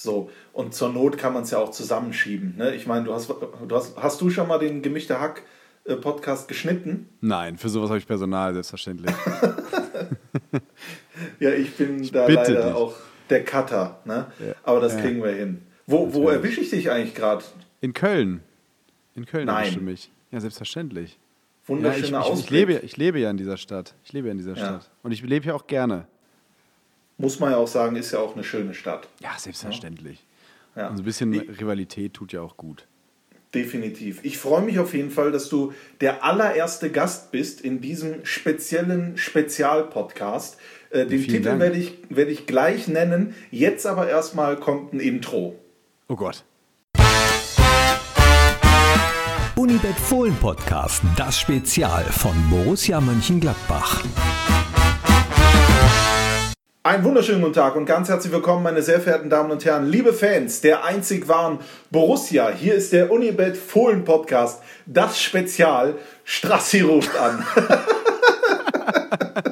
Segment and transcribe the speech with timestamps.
[0.00, 2.56] So, und zur Not kann man es ja auch zusammenschieben.
[2.56, 2.74] Ne?
[2.74, 5.42] Ich meine, du hast, du hast, hast du schon mal den Gemischte Hack
[5.84, 7.06] äh, Podcast geschnitten?
[7.20, 9.14] Nein, für sowas habe ich Personal, selbstverständlich.
[11.38, 12.74] ja, ich bin ich da leider dich.
[12.74, 12.94] auch
[13.28, 14.32] der Cutter, ne?
[14.38, 14.54] Ja.
[14.62, 15.02] Aber das ja.
[15.02, 15.60] kriegen wir hin.
[15.86, 17.44] Wo, wo erwische ich dich eigentlich gerade?
[17.82, 18.40] In Köln.
[19.14, 20.10] In Köln erwische du mich.
[20.30, 21.18] Ja, selbstverständlich.
[21.66, 23.94] Wunderschöner ja, ich, ich, ich, lebe, ich lebe ja in dieser Stadt.
[24.04, 24.90] Ich lebe ja in dieser Stadt.
[25.02, 26.06] Und ich lebe ja auch gerne.
[27.20, 29.06] Muss man ja auch sagen, ist ja auch eine schöne Stadt.
[29.20, 30.24] Ja, selbstverständlich.
[30.74, 30.88] Ja.
[30.88, 32.86] Und so ein bisschen Rivalität tut ja auch gut.
[33.54, 34.20] Definitiv.
[34.22, 39.18] Ich freue mich auf jeden Fall, dass du der allererste Gast bist in diesem speziellen
[39.18, 40.56] Spezialpodcast.
[40.88, 43.34] Äh, den Titel werde ich, werde ich gleich nennen.
[43.50, 45.56] Jetzt aber erstmal kommt ein Intro.
[46.08, 46.44] Oh Gott.
[49.56, 54.02] Unibet Fohlen Podcast, das Spezial von Borussia Mönchengladbach.
[56.82, 60.14] Einen wunderschönen guten Tag und ganz herzlich willkommen, meine sehr verehrten Damen und Herren, liebe
[60.14, 61.58] Fans der einzig wahren
[61.90, 62.48] Borussia.
[62.48, 65.96] Hier ist der Unibet Fohlen Podcast, das Spezial.
[66.24, 67.44] Strassi ruft an.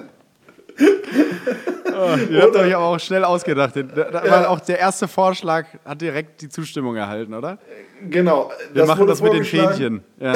[2.27, 3.75] Den habt ihr euch aber auch schnell ausgedacht.
[3.77, 4.49] Da, ja.
[4.49, 7.59] auch der erste Vorschlag hat direkt die Zustimmung erhalten, oder?
[8.09, 8.51] Genau.
[8.73, 10.03] Wir machen das mit den Fähnchen.
[10.19, 10.35] Ja.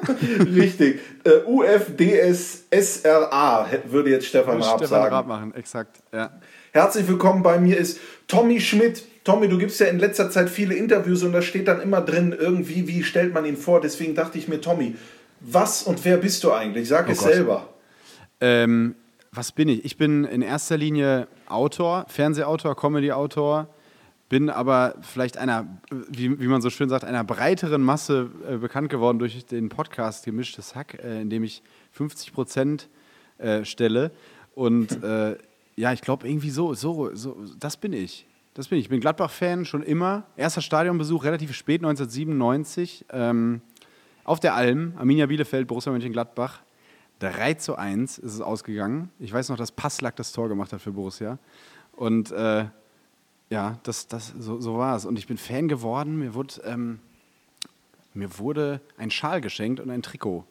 [0.54, 1.00] Richtig.
[1.26, 5.14] Uh, UFDSSRA würde jetzt Stefan Raab Stefan sagen.
[5.14, 6.02] Raab machen, exakt.
[6.12, 6.30] Ja.
[6.72, 9.04] Herzlich willkommen bei mir ist Tommy Schmidt.
[9.24, 12.34] Tommy, du gibst ja in letzter Zeit viele Interviews und da steht dann immer drin,
[12.36, 13.80] irgendwie, wie stellt man ihn vor?
[13.80, 14.96] Deswegen dachte ich mir, Tommy,
[15.40, 16.88] was und wer bist du eigentlich?
[16.88, 17.32] Sag oh es Gott.
[17.32, 17.68] selber.
[18.40, 18.96] Ähm,
[19.34, 19.84] was bin ich?
[19.84, 23.66] Ich bin in erster Linie Autor, Fernsehautor, Comedyautor,
[24.28, 28.90] bin aber vielleicht einer, wie, wie man so schön sagt, einer breiteren Masse äh, bekannt
[28.90, 32.88] geworden durch den Podcast Gemischtes Hack, äh, in dem ich 50 Prozent
[33.38, 34.10] äh, stelle.
[34.54, 35.36] Und äh,
[35.76, 38.26] ja, ich glaube irgendwie so, so, so, das bin ich.
[38.52, 38.84] Das bin ich.
[38.84, 40.24] Ich bin Gladbach-Fan schon immer.
[40.36, 43.06] Erster Stadionbesuch relativ spät, 1997.
[43.10, 43.62] Ähm,
[44.24, 46.60] auf der Alm, Arminia Bielefeld, Borussia Mönchengladbach.
[47.22, 49.10] 3 zu 1 ist es ausgegangen.
[49.20, 51.38] Ich weiß noch, dass Passlack das Tor gemacht hat für Borussia.
[51.92, 52.66] Und äh,
[53.48, 55.04] ja, das, das, so, so war es.
[55.04, 56.18] Und ich bin Fan geworden.
[56.18, 56.98] Mir wurde, ähm,
[58.12, 60.44] mir wurde ein Schal geschenkt und ein Trikot.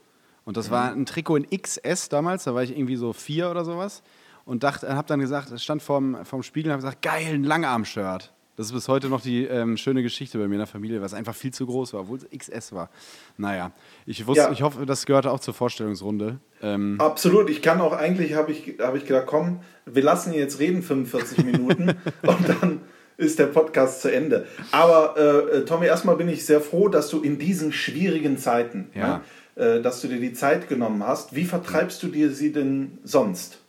[0.46, 3.64] Und das war ein Trikot in XS damals, da war ich irgendwie so vier oder
[3.64, 4.02] sowas.
[4.46, 8.34] Und habe dann gesagt, es stand vorm, vorm Spiegel und habe gesagt, geil, ein Langarm-Shirt.
[8.57, 11.13] Das ist bis heute noch die ähm, schöne Geschichte bei mir in der Familie, was
[11.13, 12.89] einfach viel zu groß war, obwohl es XS war.
[13.38, 13.72] Naja,
[14.06, 14.51] ich, wusste, ja.
[14.51, 16.39] ich hoffe, das gehörte auch zur Vorstellungsrunde.
[16.61, 20.40] Ähm Absolut, ich kann auch eigentlich, habe ich, hab ich gedacht, komm, wir lassen ihn
[20.40, 21.90] jetzt reden 45 Minuten
[22.23, 22.81] und dann
[23.17, 24.47] ist der Podcast zu Ende.
[24.72, 28.90] Aber äh, äh, Tommy, erstmal bin ich sehr froh, dass du in diesen schwierigen Zeiten,
[28.95, 29.22] ja.
[29.56, 31.35] ne, äh, dass du dir die Zeit genommen hast.
[31.35, 33.60] Wie vertreibst du dir sie denn sonst?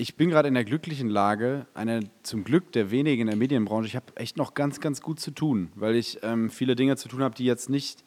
[0.00, 3.86] Ich bin gerade in der glücklichen Lage, eine zum Glück der wenigen in der Medienbranche,
[3.86, 7.06] ich habe echt noch ganz, ganz gut zu tun, weil ich ähm, viele Dinge zu
[7.08, 8.02] tun habe, die jetzt nicht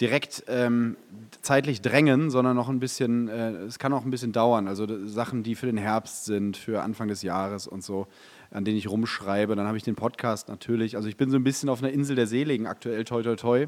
[0.00, 0.96] direkt ähm,
[1.40, 4.66] zeitlich drängen, sondern noch ein bisschen, äh, es kann auch ein bisschen dauern.
[4.66, 8.08] Also Sachen, die für den Herbst sind, für Anfang des Jahres und so,
[8.50, 9.54] an denen ich rumschreibe.
[9.54, 10.96] Dann habe ich den Podcast natürlich.
[10.96, 13.66] Also ich bin so ein bisschen auf einer Insel der Seligen aktuell, toi, toi, toi.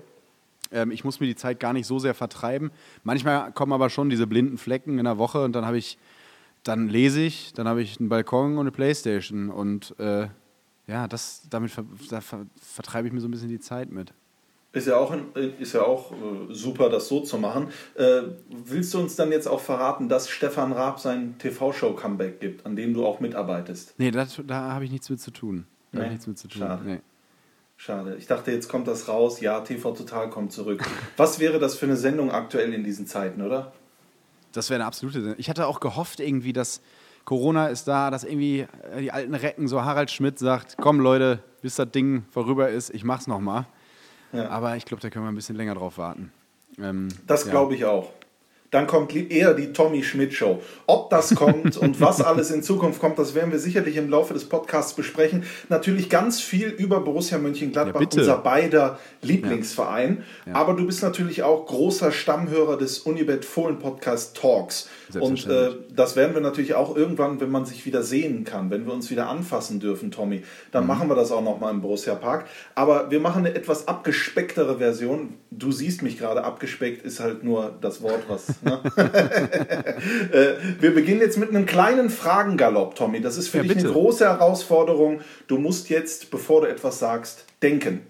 [0.73, 2.73] Ähm, ich muss mir die Zeit gar nicht so sehr vertreiben.
[3.05, 5.97] Manchmal kommen aber schon diese blinden Flecken in der Woche und dann habe ich
[6.65, 10.29] dann lese ich, dann habe ich einen Balkon und eine Playstation und äh,
[10.87, 14.13] ja, das, damit ver, da ver, vertreibe ich mir so ein bisschen die Zeit mit.
[14.73, 15.15] Ist ja auch,
[15.59, 16.17] ist ja auch äh,
[16.55, 17.69] super, das so zu machen.
[17.95, 22.75] Äh, willst du uns dann jetzt auch verraten, dass Stefan Raab sein TV-Show-Comeback gibt, an
[22.75, 23.95] dem du auch mitarbeitest?
[23.99, 25.67] Nee, das, da habe ich nichts mit zu tun.
[25.93, 26.09] Da nee?
[26.09, 26.63] nichts mit zu tun.
[26.63, 26.83] Schade.
[26.87, 27.01] Nee.
[27.77, 28.17] Schade.
[28.17, 29.41] Ich dachte, jetzt kommt das raus.
[29.41, 30.83] Ja, TV Total kommt zurück.
[31.19, 33.73] Was wäre das für eine Sendung aktuell in diesen Zeiten, oder?
[34.53, 35.35] Das wäre eine absolute.
[35.39, 36.81] Ich hatte auch gehofft irgendwie, dass
[37.25, 41.41] Corona ist da, dass irgendwie äh, die alten Recken, so Harald Schmidt sagt, komm Leute,
[41.61, 43.67] bis das Ding vorüber ist, ich mach's nochmal.
[44.33, 44.49] Ja.
[44.49, 46.33] Aber ich glaube, da können wir ein bisschen länger drauf warten.
[46.79, 47.51] Ähm, das ja.
[47.51, 48.11] glaube ich auch
[48.73, 50.61] dann kommt eher die Tommy Schmidt Show.
[50.87, 54.33] Ob das kommt und was alles in Zukunft kommt, das werden wir sicherlich im Laufe
[54.33, 55.45] des Podcasts besprechen.
[55.69, 60.25] Natürlich ganz viel über Borussia Mönchengladbach, ja, unser beider Lieblingsverein.
[60.47, 60.53] Ja.
[60.53, 60.59] Ja.
[60.59, 64.89] Aber du bist natürlich auch großer Stammhörer des Unibet Fohlen Podcast Talks.
[65.21, 68.87] Und äh, das werden wir natürlich auch irgendwann, wenn man sich wieder sehen kann, wenn
[68.87, 70.89] wir uns wieder anfassen dürfen, Tommy, dann mhm.
[70.89, 72.47] machen wir das auch nochmal im Borussia Park.
[72.75, 75.35] Aber wir machen eine etwas abgespecktere Version.
[75.51, 78.62] Du siehst mich gerade, abgespeckt ist halt nur das Wort, was
[80.81, 83.21] wir beginnen jetzt mit einem kleinen Fragengalopp, Tommy.
[83.21, 83.87] Das ist für ja, dich bitte.
[83.87, 85.21] eine große Herausforderung.
[85.49, 88.03] Du musst jetzt, bevor du etwas sagst, denken.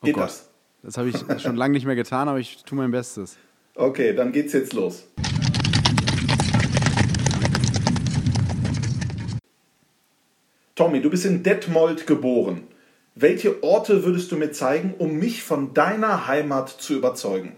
[0.00, 0.48] Oh Geht oh das?
[0.82, 3.36] Das habe ich schon lange nicht mehr getan, aber ich tue mein Bestes.
[3.74, 5.08] Okay, dann geht's jetzt los.
[10.76, 12.68] Tommy, du bist in Detmold geboren.
[13.16, 17.56] Welche Orte würdest du mir zeigen, um mich von deiner Heimat zu überzeugen?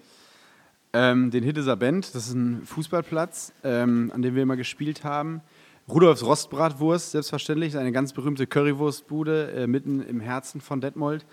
[0.92, 5.42] Ähm, den Hitteser Bend, das ist ein Fußballplatz, ähm, an dem wir immer gespielt haben.
[5.88, 11.26] Rudolfs Rostbratwurst, selbstverständlich, eine ganz berühmte Currywurstbude äh, mitten im Herzen von Detmold.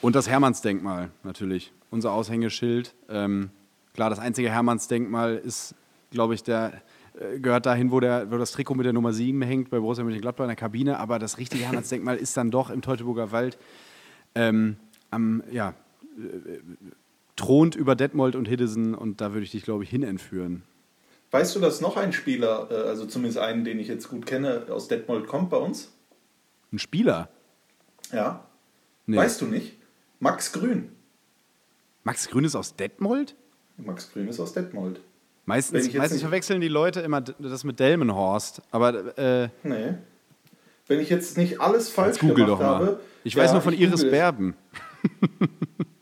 [0.00, 2.94] Und das Hermannsdenkmal natürlich, unser Aushängeschild.
[3.08, 3.50] Ähm,
[3.94, 5.74] klar, das einzige Hermannsdenkmal ist,
[6.10, 6.82] glaube ich, der
[7.18, 10.04] äh, gehört dahin, wo, der, wo das Trikot mit der Nummer 7 hängt, bei Borussia
[10.04, 10.98] Mönchengladbach in der Kabine.
[11.00, 13.58] Aber das richtige Hermannsdenkmal ist dann doch im Teutoburger Wald
[14.34, 14.76] ähm,
[15.10, 15.74] am, ja,
[16.16, 16.58] äh,
[17.38, 20.62] thront über Detmold und Hiddesen und da würde ich dich, glaube ich, hinentführen.
[21.30, 24.66] Weißt du, dass noch ein Spieler, äh, also zumindest einen, den ich jetzt gut kenne,
[24.70, 25.92] aus Detmold kommt bei uns?
[26.72, 27.28] Ein Spieler?
[28.12, 28.44] Ja.
[29.06, 29.16] Nee.
[29.16, 29.76] Weißt du nicht?
[30.20, 30.90] Max Grün.
[32.04, 33.36] Max Grün ist aus Detmold?
[33.76, 35.00] Max Grün ist aus Detmold.
[35.44, 39.16] Meistens, meistens verwechseln die Leute immer das mit Delmenhorst, aber.
[39.16, 39.94] Äh, nee.
[40.88, 42.74] Wenn ich jetzt nicht alles falsch Google gemacht doch mal.
[42.74, 43.00] habe.
[43.24, 44.54] Ich ja, weiß nur von Iris Berben.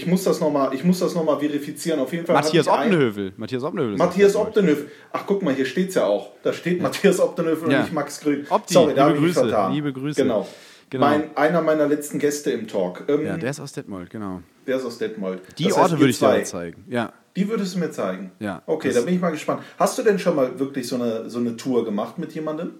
[0.00, 2.00] Ich muss das nochmal noch, verifizieren.
[2.00, 2.34] Auf jeden Fall.
[2.34, 3.32] Matthias Optenhövel.
[3.36, 3.96] Matthias Optenhövel.
[3.96, 4.90] Matthias Optenhövel.
[5.12, 6.30] Ach, guck mal, hier steht es ja auch.
[6.42, 6.82] Da steht ja.
[6.84, 7.78] Matthias Optenhövel ja.
[7.78, 8.46] und nicht Max Grün.
[8.48, 9.72] Opti, Sorry, da habe ich mich vertan.
[9.72, 10.22] Liebe Grüße.
[10.22, 10.48] Genau.
[10.88, 11.06] genau.
[11.06, 13.04] Mein, einer meiner letzten Gäste im Talk.
[13.08, 14.40] Ähm, ja, der ist aus Detmold, genau.
[14.66, 15.42] Der ist aus Detmold.
[15.58, 16.84] Die das Orte würde ich dir zeigen.
[16.88, 17.12] Ja.
[17.36, 18.32] Die würdest du mir zeigen?
[18.40, 18.62] Ja.
[18.66, 19.62] Okay, da bin ich mal gespannt.
[19.78, 22.72] Hast du denn schon mal wirklich so eine, so eine Tour gemacht mit jemandem?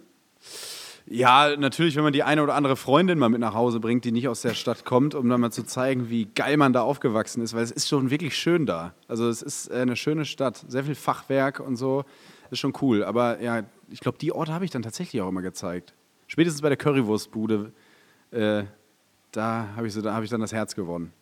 [1.06, 4.12] Ja, natürlich, wenn man die eine oder andere Freundin mal mit nach Hause bringt, die
[4.12, 7.42] nicht aus der Stadt kommt, um dann mal zu zeigen, wie geil man da aufgewachsen
[7.42, 8.94] ist, weil es ist schon wirklich schön da.
[9.08, 12.04] Also es ist eine schöne Stadt, sehr viel Fachwerk und so,
[12.50, 13.04] ist schon cool.
[13.04, 15.94] Aber ja, ich glaube, die Orte habe ich dann tatsächlich auch immer gezeigt.
[16.26, 17.72] Spätestens bei der Currywurstbude,
[18.30, 18.64] äh,
[19.32, 21.12] da habe ich, so, hab ich dann das Herz gewonnen.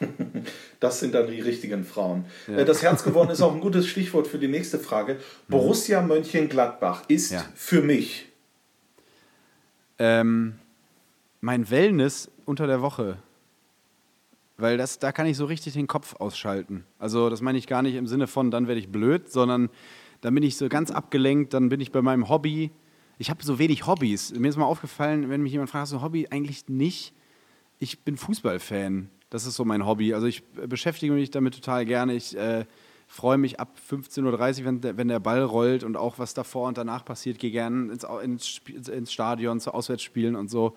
[0.80, 2.26] Das sind dann die richtigen Frauen.
[2.46, 2.58] Ja.
[2.58, 5.16] Äh, das Herz gewonnen ist auch ein gutes Stichwort für die nächste Frage.
[5.48, 7.44] Borussia Mönchengladbach ist ja.
[7.56, 8.27] für mich
[9.98, 10.54] ähm,
[11.40, 13.18] mein Wellness unter der Woche.
[14.56, 16.84] Weil das, da kann ich so richtig den Kopf ausschalten.
[16.98, 19.70] Also das meine ich gar nicht im Sinne von, dann werde ich blöd, sondern
[20.20, 22.72] dann bin ich so ganz abgelenkt, dann bin ich bei meinem Hobby.
[23.18, 24.32] Ich habe so wenig Hobbys.
[24.32, 27.14] Mir ist mal aufgefallen, wenn mich jemand fragt, so Hobby eigentlich nicht.
[27.78, 29.10] Ich bin Fußballfan.
[29.30, 30.14] Das ist so mein Hobby.
[30.14, 32.14] Also ich beschäftige mich damit total gerne.
[32.14, 32.64] Ich äh,
[33.08, 36.68] freue mich ab 15.30 Uhr, wenn der, wenn der Ball rollt und auch was davor
[36.68, 40.76] und danach passiert, gehe gerne ins, ins, ins Stadion zu Auswärtsspielen und so.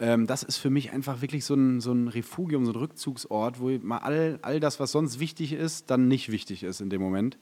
[0.00, 3.60] Ähm, das ist für mich einfach wirklich so ein, so ein Refugium, so ein Rückzugsort,
[3.60, 7.02] wo mal all, all das, was sonst wichtig ist, dann nicht wichtig ist in dem
[7.02, 7.38] Moment.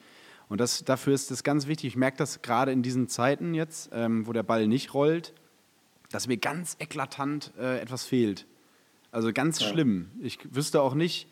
[0.49, 1.88] Und das, dafür ist das ganz wichtig.
[1.88, 5.34] Ich merke das gerade in diesen Zeiten jetzt, ähm, wo der Ball nicht rollt,
[6.11, 8.46] dass mir ganz eklatant äh, etwas fehlt.
[9.12, 9.69] Also ganz ja.
[9.69, 10.11] schlimm.
[10.20, 11.29] Ich wüsste auch nicht,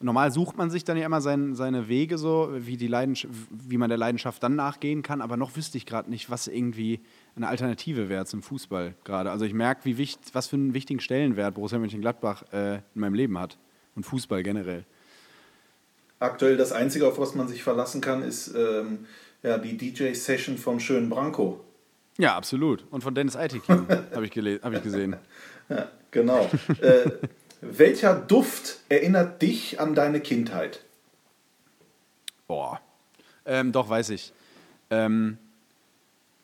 [0.00, 3.88] normal sucht man sich dann ja immer sein, seine Wege so, wie, die wie man
[3.88, 7.00] der Leidenschaft dann nachgehen kann, aber noch wüsste ich gerade nicht, was irgendwie
[7.36, 9.30] eine Alternative wäre zum Fußball gerade.
[9.30, 13.14] Also ich merke, wie wichtig, was für einen wichtigen Stellenwert Borussia Mönchengladbach äh, in meinem
[13.14, 13.58] Leben hat
[13.94, 14.84] und Fußball generell.
[16.20, 19.06] Aktuell das Einzige, auf was man sich verlassen kann, ist ähm,
[19.42, 21.60] ja, die DJ-Session vom schönen Branko.
[22.18, 22.84] Ja, absolut.
[22.90, 25.16] Und von Dennis Eitikin habe ich, hab ich gesehen.
[25.70, 26.50] Ja, genau.
[26.82, 27.10] äh,
[27.70, 30.84] welcher Duft erinnert dich an deine Kindheit?
[32.46, 32.80] Boah.
[33.46, 34.32] Ähm, doch, weiß ich.
[34.90, 35.38] Ähm,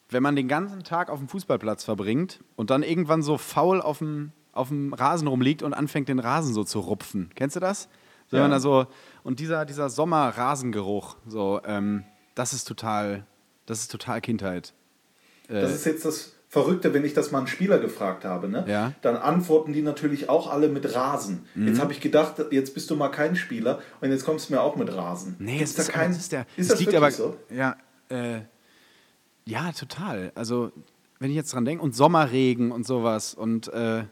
[0.09, 3.99] wenn man den ganzen Tag auf dem Fußballplatz verbringt und dann irgendwann so faul auf
[3.99, 7.31] dem, auf dem Rasen rumliegt und anfängt, den Rasen so zu rupfen.
[7.35, 7.89] Kennst du das?
[8.31, 8.49] So, ja.
[8.49, 8.87] da so,
[9.23, 13.27] und dieser, dieser Sommer-Rasengeruch, so, ähm, das ist total,
[13.67, 14.73] das ist total Kindheit.
[15.49, 18.65] Äh, das ist jetzt das Verrückte, wenn ich das mal einen Spieler gefragt habe, ne?
[18.67, 18.93] Ja.
[19.03, 21.47] dann antworten die natürlich auch alle mit Rasen.
[21.55, 21.69] Mhm.
[21.69, 24.61] Jetzt habe ich gedacht, jetzt bist du mal kein Spieler und jetzt kommst du mir
[24.61, 25.37] auch mit Rasen.
[25.39, 27.37] Nee, ist, da kein, ist, der, ist das liegt aber, so?
[27.51, 27.77] Ja,
[28.09, 28.41] äh,
[29.45, 30.33] ja, total.
[30.35, 30.73] Also,
[31.21, 34.03] wenn ich jetzt dran denke, und Sommerregen und sowas und äh,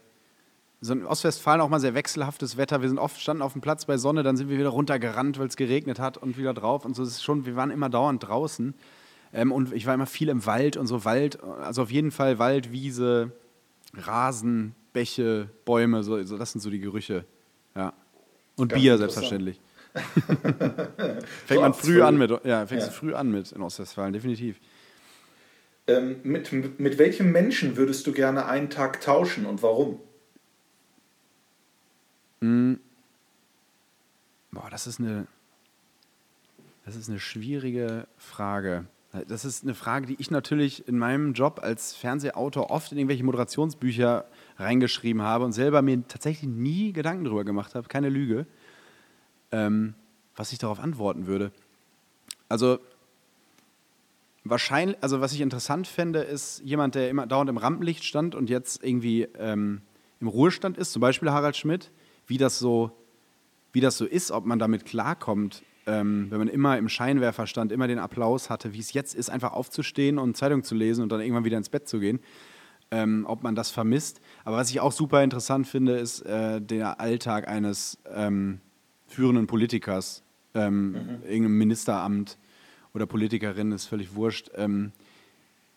[0.81, 2.83] so in Ostwestfalen auch mal sehr wechselhaftes Wetter.
[2.83, 5.49] Wir sind oft standen auf dem Platz bei Sonne, dann sind wir wieder runtergerannt, weil
[5.49, 7.03] es geregnet hat und wieder drauf und so.
[7.03, 8.75] Es ist schon, wir waren immer dauernd draußen.
[9.33, 12.39] Ähm, und ich war immer viel im Wald und so Wald, also auf jeden Fall
[12.39, 13.33] Wald, Wiese,
[13.95, 17.25] Rasen, Bäche, Bäume, so, so das sind so die Gerüche.
[17.75, 17.93] Ja.
[18.57, 19.61] Und Ganz Bier selbstverständlich.
[21.47, 22.93] fängt man früh an mit, ja, fängst ja.
[22.93, 24.59] du früh an mit in Ostwestfalen, definitiv.
[25.87, 30.01] Ähm, mit, mit welchem Menschen würdest du gerne einen Tag tauschen und warum?
[32.41, 32.79] Hm.
[34.51, 35.27] Boah, das ist eine,
[36.85, 38.87] das ist eine schwierige Frage.
[39.27, 43.25] Das ist eine Frage, die ich natürlich in meinem Job als Fernsehautor oft in irgendwelche
[43.25, 44.27] Moderationsbücher
[44.59, 48.47] reingeschrieben habe und selber mir tatsächlich nie Gedanken darüber gemacht habe, keine Lüge,
[49.51, 49.95] ähm,
[50.37, 51.53] was ich darauf antworten würde.
[52.51, 52.81] Also
[54.45, 58.51] wahrscheinlich, also was ich interessant fände, ist jemand, der immer dauernd im Rampenlicht stand und
[58.51, 59.81] jetzt irgendwie ähm,
[60.21, 61.91] im Ruhestand ist, zum Beispiel Harald Schmidt,
[62.27, 62.91] wie das so,
[63.73, 67.73] wie das so ist, ob man damit klarkommt, ähm, wenn man immer im Scheinwerfer stand,
[67.73, 71.11] immer den Applaus hatte, wie es jetzt ist, einfach aufzustehen und Zeitung zu lesen und
[71.11, 72.21] dann irgendwann wieder ins Bett zu gehen,
[72.91, 74.21] ähm, ob man das vermisst.
[74.45, 78.61] Aber was ich auch super interessant finde, ist äh, der Alltag eines ähm,
[79.07, 80.23] führenden Politikers,
[80.55, 80.99] ähm, mhm.
[81.25, 82.39] irgendeinem Ministeramt
[82.93, 84.51] oder Politikerin, ist völlig wurscht.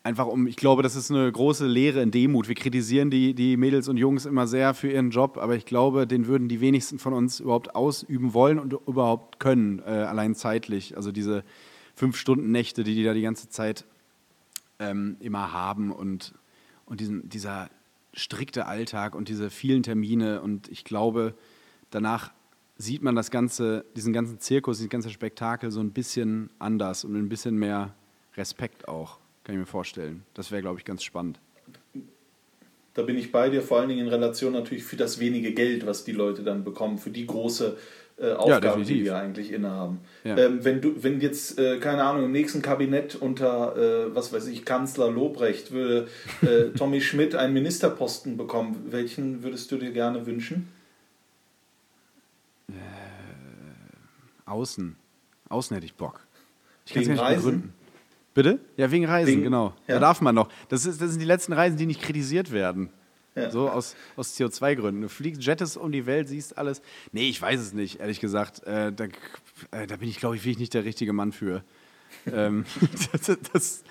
[0.04, 2.48] Einfach um, ich glaube, das ist eine große Lehre in Demut.
[2.48, 6.08] Wir kritisieren die, die Mädels und Jungs immer sehr für ihren Job, aber ich glaube,
[6.08, 10.96] den würden die wenigsten von uns überhaupt ausüben wollen und überhaupt können, äh, allein zeitlich.
[10.96, 11.44] Also diese
[11.94, 13.84] fünf Stunden Nächte, die die da die ganze Zeit
[14.80, 16.34] ähm, immer haben und,
[16.84, 17.70] und diesen, dieser
[18.12, 21.34] strikte Alltag und diese vielen Termine und ich glaube,
[21.90, 22.32] danach
[22.76, 27.14] sieht man das ganze, diesen ganzen Zirkus, dieses ganze Spektakel so ein bisschen anders und
[27.14, 27.94] ein bisschen mehr
[28.36, 29.21] Respekt auch.
[29.44, 30.22] Kann ich mir vorstellen.
[30.34, 31.38] Das wäre, glaube ich, ganz spannend.
[32.94, 35.86] Da bin ich bei dir, vor allen Dingen in Relation natürlich für das wenige Geld,
[35.86, 37.78] was die Leute dann bekommen, für die große
[38.18, 40.00] äh, Aufgabe, ja, die wir eigentlich innehaben.
[40.24, 40.36] Ja.
[40.36, 44.46] Ähm, wenn du, wenn jetzt, äh, keine Ahnung, im nächsten Kabinett unter, äh, was weiß
[44.48, 46.08] ich, Kanzler Lobrecht würde
[46.42, 50.68] äh, Tommy Schmidt einen Ministerposten bekommen, welchen würdest du dir gerne wünschen?
[52.68, 52.74] Äh,
[54.44, 54.96] außen.
[55.48, 56.20] Außen hätte ich Bock.
[56.84, 57.72] Ich kann es nicht begründen.
[58.34, 58.60] Bitte?
[58.76, 59.74] Ja, wegen Reisen, wegen, genau.
[59.86, 59.94] Ja.
[59.94, 60.48] Da darf man noch.
[60.68, 62.90] Das, ist, das sind die letzten Reisen, die nicht kritisiert werden.
[63.34, 63.50] Ja.
[63.50, 65.02] So aus, aus CO2-Gründen.
[65.02, 66.82] Du fliegst, jettest um die Welt, siehst alles.
[67.12, 68.62] Nee, ich weiß es nicht, ehrlich gesagt.
[68.64, 69.04] Äh, da,
[69.70, 71.62] äh, da, bin ich, glaube ich, wirklich nicht der richtige Mann für.
[72.32, 72.64] ähm,
[73.12, 73.84] das, das,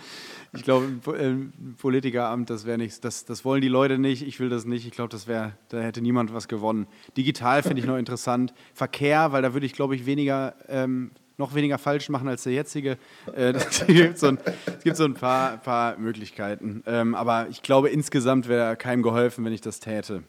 [0.53, 2.99] ich glaube, ein Politikeramt, das wäre nichts.
[2.99, 4.21] Das, das wollen die Leute nicht.
[4.21, 4.85] Ich will das nicht.
[4.85, 6.87] Ich glaube, das wäre, da hätte niemand was gewonnen.
[7.17, 8.53] Digital finde ich noch interessant.
[8.73, 12.53] Verkehr, weil da würde ich, glaube ich, weniger ähm, noch weniger falsch machen als der
[12.53, 12.97] jetzige.
[13.35, 14.37] Äh, es, gibt so ein,
[14.83, 16.83] gibt so ein paar, paar Möglichkeiten.
[16.85, 20.23] Ähm, aber ich glaube, insgesamt wäre keinem geholfen, wenn ich das täte.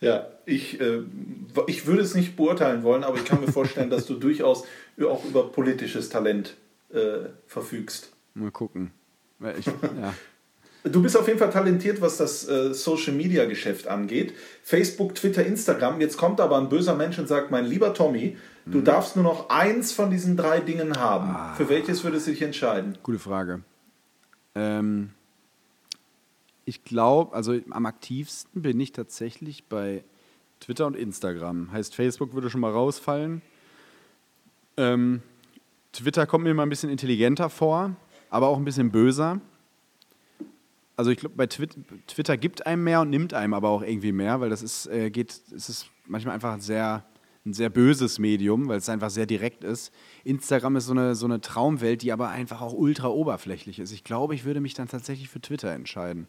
[0.00, 1.02] Ja, ich, äh,
[1.66, 4.64] ich würde es nicht beurteilen wollen, aber ich kann mir vorstellen, dass du durchaus
[5.02, 6.56] auch über politisches Talent
[6.92, 8.12] äh, verfügst.
[8.34, 8.92] Mal gucken.
[9.58, 10.14] Ich, ja.
[10.84, 14.34] Du bist auf jeden Fall talentiert, was das äh, Social Media Geschäft angeht.
[14.62, 16.00] Facebook, Twitter, Instagram.
[16.00, 18.84] Jetzt kommt aber ein böser Mensch und sagt: Mein lieber Tommy, du mhm.
[18.84, 21.30] darfst nur noch eins von diesen drei Dingen haben.
[21.30, 21.54] Ah.
[21.54, 22.96] Für welches würdest du dich entscheiden?
[23.02, 23.62] Gute Frage.
[24.54, 25.10] Ähm,
[26.64, 30.04] ich glaube, also am aktivsten bin ich tatsächlich bei
[30.60, 31.72] Twitter und Instagram.
[31.72, 33.42] Heißt, Facebook würde schon mal rausfallen.
[34.76, 35.22] Ähm,
[35.92, 37.96] Twitter kommt mir immer ein bisschen intelligenter vor,
[38.30, 39.40] aber auch ein bisschen böser
[40.98, 44.40] also ich glaube, bei Twitter gibt einem mehr und nimmt einem aber auch irgendwie mehr,
[44.40, 47.04] weil das ist, äh, geht, es ist manchmal einfach ein sehr,
[47.46, 49.92] ein sehr böses Medium, weil es einfach sehr direkt ist.
[50.24, 53.92] Instagram ist so eine, so eine Traumwelt, die aber einfach auch ultra oberflächlich ist.
[53.92, 56.26] Ich glaube, ich würde mich dann tatsächlich für Twitter entscheiden.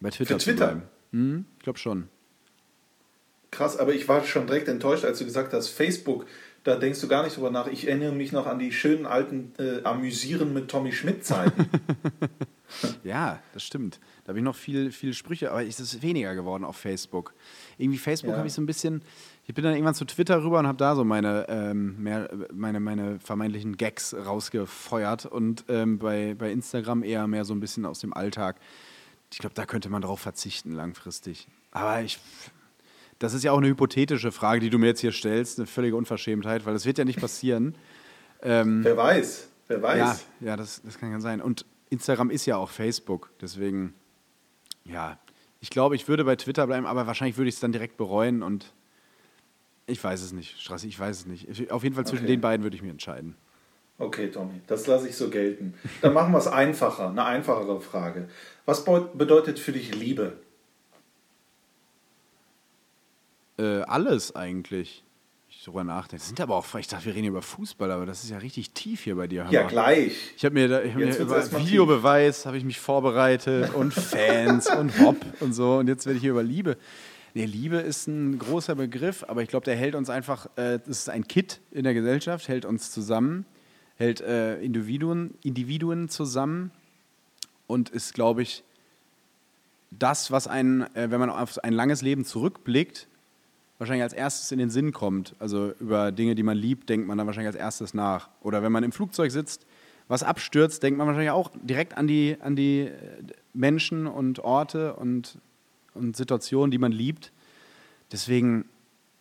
[0.00, 0.38] Bei Twitter.
[0.38, 0.82] Für Twitter?
[1.10, 2.08] Hm, ich glaube schon.
[3.50, 6.26] Krass, aber ich war schon direkt enttäuscht, als du gesagt hast, Facebook,
[6.62, 7.66] da denkst du gar nicht drüber nach.
[7.66, 11.68] Ich erinnere mich noch an die schönen alten äh, Amüsieren mit Tommy Schmidt-Zeiten.
[13.04, 14.00] ja, das stimmt.
[14.24, 17.34] Da habe ich noch viel, viel Sprüche, aber es ist weniger geworden auf Facebook.
[17.78, 18.38] Irgendwie Facebook ja.
[18.38, 19.02] habe ich so ein bisschen.
[19.46, 22.80] Ich bin dann irgendwann zu Twitter rüber und habe da so meine, ähm, mehr, meine,
[22.80, 28.00] meine vermeintlichen Gags rausgefeuert und ähm, bei, bei Instagram eher mehr so ein bisschen aus
[28.00, 28.56] dem Alltag.
[29.32, 31.46] Ich glaube, da könnte man drauf verzichten langfristig.
[31.70, 32.18] Aber ich,
[33.18, 35.96] das ist ja auch eine hypothetische Frage, die du mir jetzt hier stellst, eine völlige
[35.96, 37.74] Unverschämtheit, weil das wird ja nicht passieren.
[38.42, 39.98] Ähm, wer weiß, wer weiß.
[40.40, 41.40] Ja, ja das, das kann ja sein.
[41.40, 43.94] Und Instagram ist ja auch Facebook, deswegen,
[44.84, 45.18] ja,
[45.60, 48.42] ich glaube, ich würde bei Twitter bleiben, aber wahrscheinlich würde ich es dann direkt bereuen
[48.42, 48.72] und
[49.86, 51.70] ich weiß es nicht, Strassi, ich weiß es nicht.
[51.70, 52.34] Auf jeden Fall zwischen okay.
[52.34, 53.36] den beiden würde ich mich entscheiden.
[53.98, 55.74] Okay, Tommy, das lasse ich so gelten.
[56.02, 58.28] Dann machen wir es einfacher, eine einfachere Frage.
[58.66, 60.36] Was bedeutet für dich Liebe?
[63.58, 65.02] Äh, alles eigentlich
[65.66, 66.20] drüber nachdenke.
[66.20, 68.70] Das sind aber auch, ich dachte, wir reden über Fußball, aber das ist ja richtig
[68.70, 69.46] tief hier bei dir.
[69.50, 70.12] Ja, gleich.
[70.36, 74.68] Ich habe mir, da, ich hab mir über Videobeweis habe ich mich vorbereitet und Fans
[74.70, 76.76] und Hop und so und jetzt werde ich hier über Liebe.
[77.34, 81.00] Nee, Liebe ist ein großer Begriff, aber ich glaube, der hält uns einfach, äh, das
[81.00, 83.44] ist ein Kit in der Gesellschaft, hält uns zusammen,
[83.96, 86.70] hält äh, Individuen, Individuen zusammen
[87.66, 88.62] und ist, glaube ich,
[89.90, 93.08] das, was einen, äh, wenn man auf ein langes Leben zurückblickt,
[93.78, 95.34] wahrscheinlich als erstes in den Sinn kommt.
[95.38, 98.28] Also über Dinge, die man liebt, denkt man dann wahrscheinlich als erstes nach.
[98.40, 99.66] Oder wenn man im Flugzeug sitzt,
[100.08, 102.92] was abstürzt, denkt man wahrscheinlich auch direkt an die, an die äh,
[103.54, 105.38] Menschen und Orte und,
[105.94, 107.32] und Situationen, die man liebt.
[108.12, 108.66] Deswegen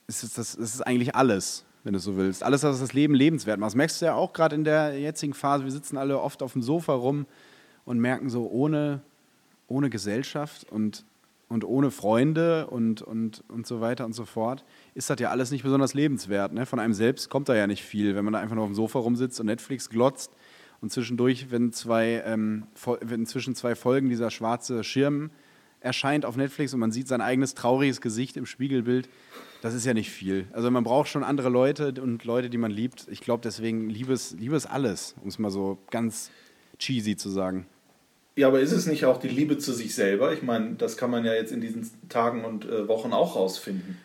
[0.08, 2.44] ist es das, das ist eigentlich alles, wenn du so willst.
[2.44, 3.70] Alles, was das Leben lebenswert macht.
[3.70, 5.64] Das merkst du ja auch gerade in der jetzigen Phase.
[5.64, 7.26] Wir sitzen alle oft auf dem Sofa rum
[7.84, 9.02] und merken so, ohne,
[9.68, 11.04] ohne Gesellschaft und
[11.48, 15.52] und ohne Freunde und, und, und so weiter und so fort, ist das ja alles
[15.52, 16.54] nicht besonders lebenswert.
[16.54, 16.66] Ne?
[16.66, 18.76] Von einem selbst kommt da ja nicht viel, wenn man da einfach nur auf dem
[18.76, 20.32] Sofa rumsitzt und Netflix glotzt
[20.82, 22.68] und zwischendurch, wenn, zwei, ähm,
[23.02, 25.32] wenn zwischen zwei Folgen dieser schwarze Schirm
[25.80, 29.08] erscheint auf Netflix und man sieht sein eigenes trauriges Gesicht im Spiegelbild,
[29.62, 30.48] das ist ja nicht viel.
[30.52, 33.08] Also man braucht schon andere Leute und Leute, die man liebt.
[33.10, 36.32] Ich glaube deswegen, Liebe ist, alles, um es mal so ganz
[36.80, 37.68] cheesy zu sagen.
[38.36, 40.34] Ja, aber ist es nicht auch die Liebe zu sich selber?
[40.34, 43.98] Ich meine, das kann man ja jetzt in diesen Tagen und äh, Wochen auch rausfinden.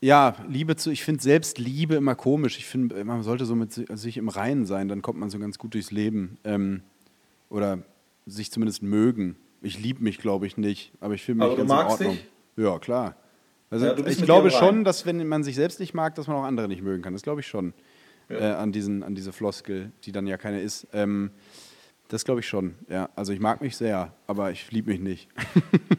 [0.00, 2.58] Ja, Liebe zu, ich finde selbst Liebe immer komisch.
[2.58, 5.58] Ich finde, man sollte so mit sich im Reinen sein, dann kommt man so ganz
[5.58, 6.38] gut durchs Leben.
[6.42, 6.82] Ähm,
[7.50, 7.82] oder
[8.26, 9.36] sich zumindest mögen.
[9.60, 12.06] Ich liebe mich, glaube ich, nicht, aber ich finde mich aber ganz du magst in
[12.06, 12.24] Ordnung.
[12.56, 12.64] Dich?
[12.64, 13.16] Ja, klar.
[13.68, 16.44] Also ja, ich glaube schon, dass wenn man sich selbst nicht mag, dass man auch
[16.44, 17.12] andere nicht mögen kann.
[17.12, 17.74] Das glaube ich schon.
[18.28, 18.36] Ja.
[18.36, 20.86] Äh, an, diesen, an diese Floskel, die dann ja keine ist.
[20.92, 21.30] Ähm,
[22.10, 23.08] das glaube ich schon, ja.
[23.14, 25.28] Also ich mag mich sehr, aber ich liebe mich nicht.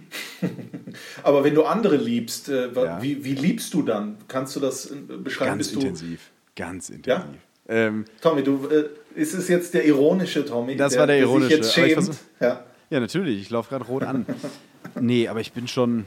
[1.23, 3.01] aber wenn du andere liebst, äh, ja.
[3.01, 4.17] wie, wie liebst du dann?
[4.27, 5.51] Kannst du das äh, beschreiben?
[5.51, 7.07] Ganz intensiv, ganz intensiv.
[7.07, 7.25] Ja?
[7.69, 10.75] Ähm, Tommy, du, äh, ist es jetzt der ironische Tommy?
[10.75, 11.55] Das der, war der ironische.
[11.55, 12.19] Der sich jetzt schämt?
[12.41, 12.65] Ja.
[12.89, 13.41] ja, natürlich.
[13.41, 14.25] Ich laufe gerade rot an.
[14.99, 16.05] nee, aber ich bin schon.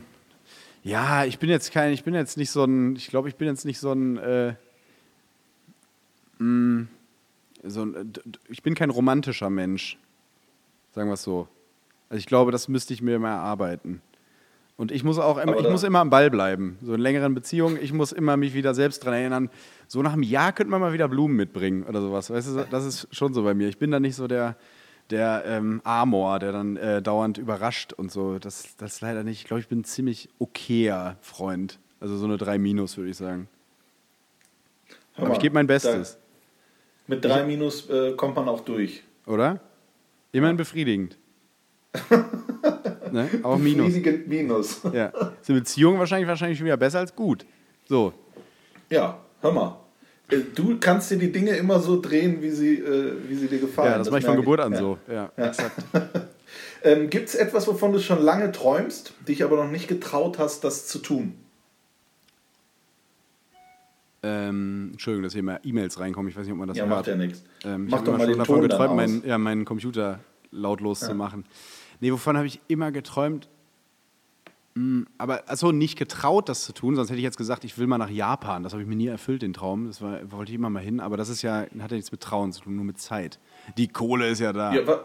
[0.82, 3.48] Ja, ich bin jetzt kein, ich bin jetzt nicht so ein, ich glaube, ich bin
[3.48, 4.54] jetzt nicht so ein, äh,
[6.38, 6.88] mh, mm,
[7.66, 7.86] so
[8.48, 9.98] ich bin kein romantischer Mensch,
[10.94, 11.48] sagen wir es so.
[12.08, 14.02] Also ich glaube, das müsste ich mir mal erarbeiten.
[14.76, 16.78] Und ich muss auch immer, ich muss immer am Ball bleiben.
[16.82, 19.50] So in längeren Beziehungen, ich muss immer mich wieder selbst daran erinnern,
[19.86, 22.30] so nach einem Jahr könnte man mal wieder Blumen mitbringen oder sowas.
[22.30, 23.68] Weißt du, das ist schon so bei mir.
[23.68, 24.56] Ich bin da nicht so der,
[25.10, 28.40] der ähm, Amor, der dann äh, dauernd überrascht und so.
[28.40, 29.42] Das, das leider nicht.
[29.42, 31.78] Ich glaube, ich bin ein ziemlich okayer Freund.
[32.00, 33.48] Also so eine 3 Minus, würde ich sagen.
[35.16, 36.18] Aber ich gebe mein Bestes.
[37.06, 39.02] Mit drei Minus äh, kommt man auch durch.
[39.26, 39.60] Oder?
[40.32, 41.18] Immerhin befriedigend.
[43.12, 43.28] ne?
[43.42, 43.86] Auch Minus.
[43.86, 44.80] Befriedigend Minus.
[44.92, 45.06] ja.
[45.40, 47.44] Ist eine Beziehung wahrscheinlich, wahrscheinlich wieder besser als gut.
[47.86, 48.12] So.
[48.90, 49.80] Ja, hör mal.
[50.30, 53.58] Äh, du kannst dir die Dinge immer so drehen, wie sie, äh, wie sie dir
[53.58, 53.92] gefallen.
[53.92, 54.78] Ja, das, das mache ich von Geburt an ja.
[54.78, 54.98] so.
[55.06, 55.46] Ja, ja.
[55.46, 55.76] exakt.
[56.84, 60.64] ähm, Gibt es etwas, wovon du schon lange träumst, dich aber noch nicht getraut hast,
[60.64, 61.34] das zu tun?
[64.26, 66.30] Ähm, Entschuldigung, dass hier mal E-Mails reinkommen.
[66.30, 67.44] Ich weiß nicht, ob man das ja, macht ja nichts.
[67.62, 71.44] Ähm, Mach doch mal den davon Ton geträumt, meinen, ja, meinen Computer lautlos zu machen.
[72.00, 73.50] Nee, wovon habe ich immer geträumt?
[74.76, 77.86] Hm, aber also nicht getraut, das zu tun, sonst hätte ich jetzt gesagt, ich will
[77.86, 78.62] mal nach Japan.
[78.62, 79.88] Das habe ich mir nie erfüllt, den Traum.
[79.88, 82.22] Das war, wollte ich immer mal hin, aber das ist ja, hat ja nichts mit
[82.22, 83.38] Trauen zu tun, nur mit Zeit.
[83.76, 84.72] Die Kohle ist ja da.
[84.72, 85.04] Ja, wa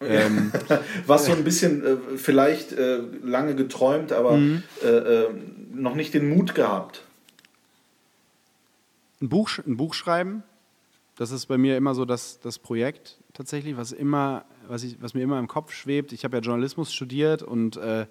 [0.00, 0.52] ähm,
[1.06, 4.62] Was so ein bisschen äh, vielleicht äh, lange geträumt, aber mhm.
[4.82, 5.28] äh, äh
[5.72, 7.04] noch nicht den Mut gehabt
[9.22, 10.42] ein Buch, ein Buch schreiben.
[11.16, 15.14] Das ist bei mir immer so das, das Projekt tatsächlich, was, immer, was, ich, was
[15.14, 16.12] mir immer im Kopf schwebt.
[16.12, 18.06] Ich habe ja Journalismus studiert und äh,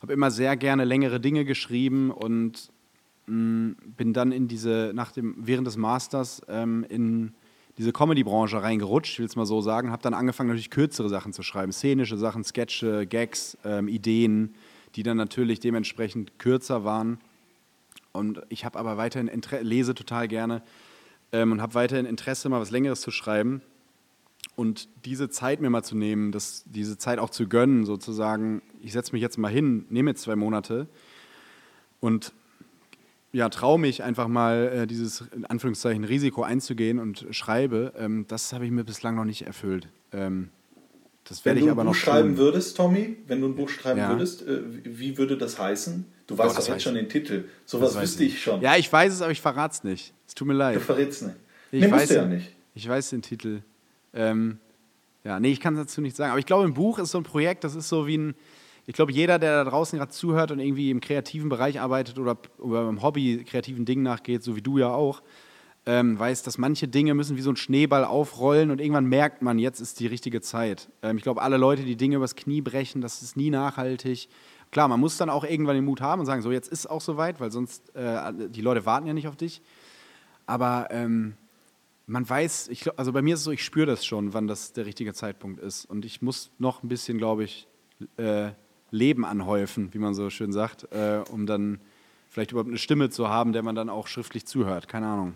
[0.00, 2.70] habe immer sehr gerne längere Dinge geschrieben und
[3.26, 7.32] mh, mm, bin dann in diese, nach dem, während des Masters ähm, in
[7.78, 11.34] diese Comedy-Branche reingerutscht, ich will es mal so sagen, habe dann angefangen, natürlich kürzere Sachen
[11.34, 14.54] zu schreiben, szenische Sachen, Sketche, Gags, ähm, Ideen,
[14.94, 17.18] die dann natürlich dementsprechend kürzer waren.
[18.16, 20.62] Und ich habe aber weiterhin Inter lese total gerne
[21.32, 23.62] ähm, und habe weiterhin Interesse, mal was Längeres zu schreiben.
[24.54, 28.92] Und diese Zeit mir mal zu nehmen, das, diese Zeit auch zu gönnen, sozusagen, ich
[28.92, 30.88] setze mich jetzt mal hin, nehme jetzt zwei Monate
[32.00, 32.32] und
[33.32, 38.54] ja, traue mich einfach mal, äh, dieses in Anführungszeichen Risiko einzugehen und schreibe, ähm, das
[38.54, 39.88] habe ich mir bislang noch nicht erfüllt.
[40.12, 40.48] Ähm,
[41.24, 41.92] das werde ich aber noch.
[41.92, 44.08] Wenn du ein Buch schreiben würdest, Tommy, wenn du ein Buch schreiben ja.
[44.08, 46.06] würdest, äh, wie würde das heißen?
[46.26, 47.44] Du weißt doch jetzt schon den Titel.
[47.64, 48.60] Sowas wüsste ich schon.
[48.60, 50.12] Ja, ich weiß es, aber ich verrate es nicht.
[50.26, 50.76] Es tut mir leid.
[50.76, 51.36] Du verrätst nicht.
[51.70, 52.52] Ich nee, weiß, ja nicht.
[52.74, 53.62] Ich weiß den Titel.
[54.12, 54.58] Ähm,
[55.24, 56.30] ja, nee, ich kann dazu nicht sagen.
[56.30, 58.34] Aber ich glaube, ein Buch ist so ein Projekt, das ist so wie ein.
[58.88, 62.38] Ich glaube, jeder, der da draußen gerade zuhört und irgendwie im kreativen Bereich arbeitet oder,
[62.58, 65.22] oder im Hobby kreativen Dingen nachgeht, so wie du ja auch,
[65.86, 69.58] ähm, weiß, dass manche Dinge müssen wie so ein Schneeball aufrollen und irgendwann merkt man,
[69.58, 70.88] jetzt ist die richtige Zeit.
[71.02, 74.28] Ähm, ich glaube, alle Leute, die Dinge übers Knie brechen, das ist nie nachhaltig.
[74.70, 77.00] Klar, man muss dann auch irgendwann den Mut haben und sagen, so jetzt ist auch
[77.00, 79.62] soweit, weil sonst äh, die Leute warten ja nicht auf dich.
[80.46, 81.34] Aber ähm,
[82.06, 84.72] man weiß, ich, also bei mir ist es so, ich spüre das schon, wann das
[84.72, 85.84] der richtige Zeitpunkt ist.
[85.84, 87.66] Und ich muss noch ein bisschen, glaube ich,
[88.16, 88.50] äh,
[88.90, 91.80] Leben anhäufen, wie man so schön sagt, äh, um dann
[92.30, 94.88] vielleicht überhaupt eine Stimme zu haben, der man dann auch schriftlich zuhört.
[94.88, 95.34] Keine Ahnung.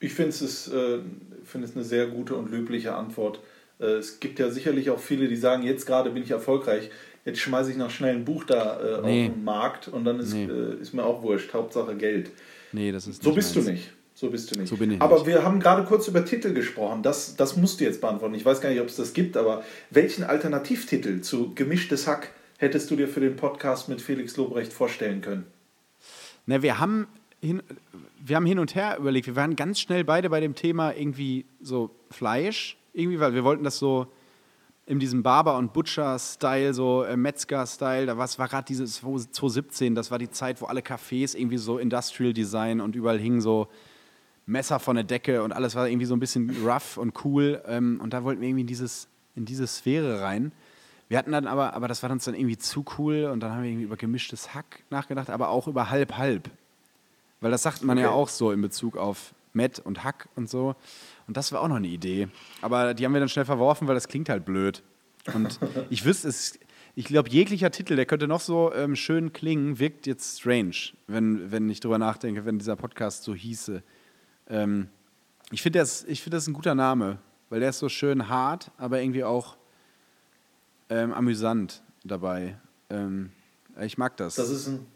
[0.00, 1.00] Ich finde es, äh,
[1.44, 3.40] find eine sehr gute und löbliche Antwort.
[3.80, 6.90] Äh, es gibt ja sicherlich auch viele, die sagen, jetzt gerade bin ich erfolgreich,
[7.28, 9.26] jetzt schmeiße ich noch schnell ein Buch da äh, nee.
[9.26, 10.44] auf den Markt und dann ist, nee.
[10.44, 12.30] äh, ist mir auch wurscht, Hauptsache Geld.
[12.72, 13.66] Nee, das ist So bist meins.
[13.66, 13.92] du nicht.
[14.14, 14.68] So bist du nicht.
[14.68, 15.26] So bin ich aber nicht.
[15.26, 17.02] wir haben gerade kurz über Titel gesprochen.
[17.02, 18.34] Das, das musst du jetzt beantworten.
[18.34, 22.90] Ich weiß gar nicht, ob es das gibt, aber welchen Alternativtitel zu Gemischtes Hack hättest
[22.90, 25.44] du dir für den Podcast mit Felix Lobrecht vorstellen können?
[26.46, 27.06] Na, wir haben
[27.40, 27.62] hin,
[28.24, 29.26] wir haben hin und her überlegt.
[29.26, 33.62] Wir waren ganz schnell beide bei dem Thema irgendwie so Fleisch, irgendwie, weil wir wollten
[33.62, 34.08] das so
[34.88, 40.10] in diesem Barber- und Butcher-Style, so äh, Metzger-Style, da war, war gerade dieses 2017, das
[40.10, 43.68] war die Zeit, wo alle Cafés irgendwie so Industrial Design und überall hingen so
[44.46, 47.62] Messer von der Decke und alles war irgendwie so ein bisschen rough und cool.
[47.66, 50.52] Ähm, und da wollten wir irgendwie in, dieses, in diese Sphäre rein.
[51.08, 53.62] Wir hatten dann aber, aber das war uns dann irgendwie zu cool und dann haben
[53.62, 56.50] wir irgendwie über gemischtes Hack nachgedacht, aber auch über halb-halb.
[57.42, 58.06] Weil das sagt man okay.
[58.06, 60.76] ja auch so in Bezug auf Matt und Hack und so.
[61.28, 62.28] Und das war auch noch eine Idee.
[62.62, 64.82] Aber die haben wir dann schnell verworfen, weil das klingt halt blöd.
[65.34, 65.60] Und
[65.90, 66.58] ich wüsste, es,
[66.94, 71.52] ich glaube, jeglicher Titel, der könnte noch so ähm, schön klingen, wirkt jetzt strange, wenn,
[71.52, 73.82] wenn ich drüber nachdenke, wenn dieser Podcast so hieße.
[74.48, 74.88] Ähm,
[75.50, 77.18] ich finde, das, find das ein guter Name,
[77.50, 79.58] weil der ist so schön hart, aber irgendwie auch
[80.88, 82.58] ähm, amüsant dabei.
[82.88, 83.32] Ähm,
[83.82, 84.34] ich mag das.
[84.34, 84.86] Das ist ein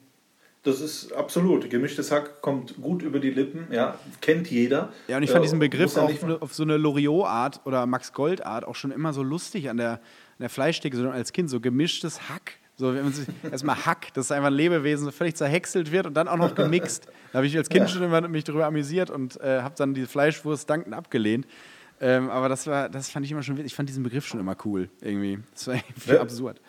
[0.63, 1.69] das ist absolut.
[1.71, 4.93] Gemischtes Hack kommt gut über die Lippen, ja, kennt jeder.
[5.09, 8.77] Ja, und ich fand diesen Begriff auch auf so eine Loriot-Art oder Max Gold-Art auch
[8.77, 12.59] schon immer so lustig an der, an der Fleischtheke, so als Kind, so gemischtes Hack.
[12.77, 16.15] So, wenn man sich erstmal Hack, dass einfach ein Lebewesen so völlig zerhäckselt wird und
[16.15, 17.07] dann auch noch gemixt.
[17.33, 20.05] Da habe ich als Kind schon immer mich darüber amüsiert und äh, habe dann die
[20.05, 21.47] Fleischwurst dankend abgelehnt.
[21.99, 24.55] Ähm, aber das war, das fand ich immer schon, ich fand diesen Begriff schon immer
[24.67, 25.39] cool, irgendwie.
[25.55, 25.77] Das war
[26.21, 26.61] absurd.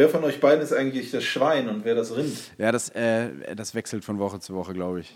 [0.00, 2.34] Wer von euch beiden ist eigentlich das Schwein und wer das Rind?
[2.56, 5.14] Ja, das, äh, das wechselt von Woche zu Woche, glaube ich.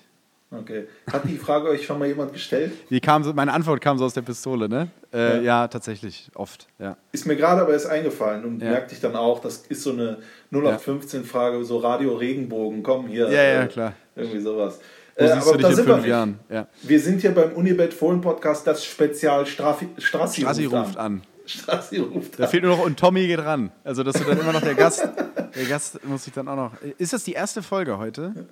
[0.50, 0.86] Okay.
[1.10, 2.70] Hat die Frage euch schon mal jemand gestellt?
[2.90, 4.88] Die kam meine Antwort kam so aus der Pistole, ne?
[5.10, 5.42] Äh, ja.
[5.42, 5.68] ja.
[5.68, 6.98] tatsächlich, oft, ja.
[7.12, 8.72] Ist mir gerade aber erst eingefallen und ja.
[8.72, 10.18] merkte ich dann auch, das ist so eine
[10.52, 13.30] 0815-Frage, so Radio Regenbogen, komm hier.
[13.30, 13.94] Ja, ja, äh, klar.
[14.14, 14.80] Irgendwie sowas.
[15.16, 16.40] Wo äh, aber du dich da in sind fünf wir Jahren?
[16.50, 16.66] Ja.
[16.82, 21.06] Wir sind hier beim Unibet Fohlen Podcast, das Spezial Strassi, Strassi, Strassi ruft, ruft an.
[21.06, 21.22] an.
[21.46, 23.70] Strassi ruft Da fehlt nur noch und Tommy geht ran.
[23.84, 25.06] Also, dass du dann immer noch der Gast,
[25.54, 26.72] der Gast muss ich dann auch noch.
[26.98, 28.48] Ist das die erste Folge heute?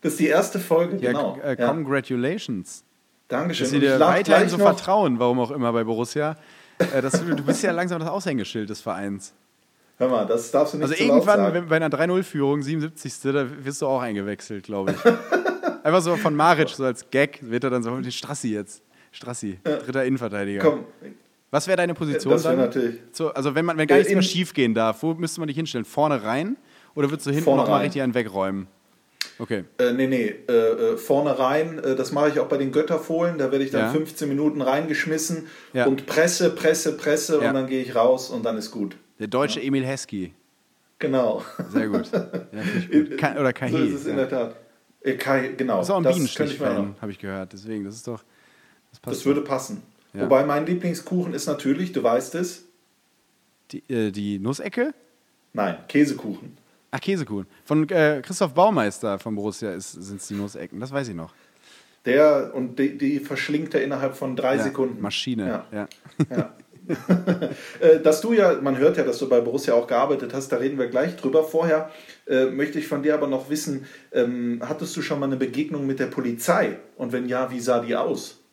[0.00, 1.38] Das ist die erste Folge, ja, genau.
[1.42, 2.84] Äh, congratulations.
[3.28, 3.64] Dankeschön.
[3.64, 6.36] Dass sie dir weiterhin so vertrauen, warum auch immer bei Borussia.
[6.78, 9.34] Äh, das, du bist ja langsam das Aushängeschild des Vereins.
[9.98, 13.14] Hör mal, das darfst du nicht Also irgendwann bei einer 3-0-Führung, 77.
[13.22, 15.04] Da wirst du auch eingewechselt, glaube ich.
[15.84, 18.82] Einfach so von Maric, so als Gag, wird er dann so, Strassi jetzt.
[19.12, 20.62] Strassi, dritter Innenverteidiger.
[20.62, 20.84] Komm,
[21.56, 22.58] was wäre deine Position das dann?
[22.58, 25.46] Natürlich so, also wenn man wenn gar nichts mehr schief gehen darf, wo müsste man
[25.46, 25.86] dich hinstellen?
[25.86, 26.56] Vorne rein
[26.94, 28.66] oder würdest du hinten vorne noch mal richtig einen wegräumen?
[29.38, 29.64] Okay.
[29.78, 33.38] Äh, nee, nee, äh, äh, vorne rein, äh, das mache ich auch bei den Götterfohlen,
[33.38, 33.90] da werde ich dann ja.
[33.90, 35.86] 15 Minuten reingeschmissen ja.
[35.86, 37.48] und presse, presse, presse ja.
[37.48, 38.96] und dann gehe ich raus und dann ist gut.
[39.18, 40.32] Der deutsche Emil Heskey.
[40.98, 41.42] Genau.
[41.70, 42.10] Sehr gut.
[42.12, 43.18] gut.
[43.18, 43.70] Ka oder Kahi.
[43.70, 44.56] So ist es in der Tat.
[45.00, 45.78] Äh, Kai, genau.
[45.78, 47.52] Das ist auch ein Bienenstich-Fan, habe ich gehört.
[47.52, 48.22] Deswegen, das ist doch.
[48.90, 49.82] Das, das würde passen.
[50.16, 50.22] Ja.
[50.22, 52.64] Wobei mein Lieblingskuchen ist natürlich, du weißt es.
[53.70, 54.94] Die, äh, die Nussecke?
[55.52, 56.56] Nein, Käsekuchen.
[56.90, 57.46] Ach, Käsekuchen.
[57.64, 61.34] Von äh, Christoph Baumeister von Borussia sind es die Nussecken, das weiß ich noch.
[62.06, 65.02] Der und die, die verschlingt er innerhalb von drei ja, Sekunden.
[65.02, 65.88] Maschine, ja.
[66.30, 66.54] ja.
[67.80, 70.58] Äh, dass du ja, man hört ja, dass du bei Borussia auch gearbeitet hast, da
[70.58, 71.42] reden wir gleich drüber.
[71.42, 71.90] Vorher
[72.28, 75.84] äh, möchte ich von dir aber noch wissen, ähm, hattest du schon mal eine Begegnung
[75.84, 76.78] mit der Polizei?
[76.96, 78.45] Und wenn ja, wie sah die aus?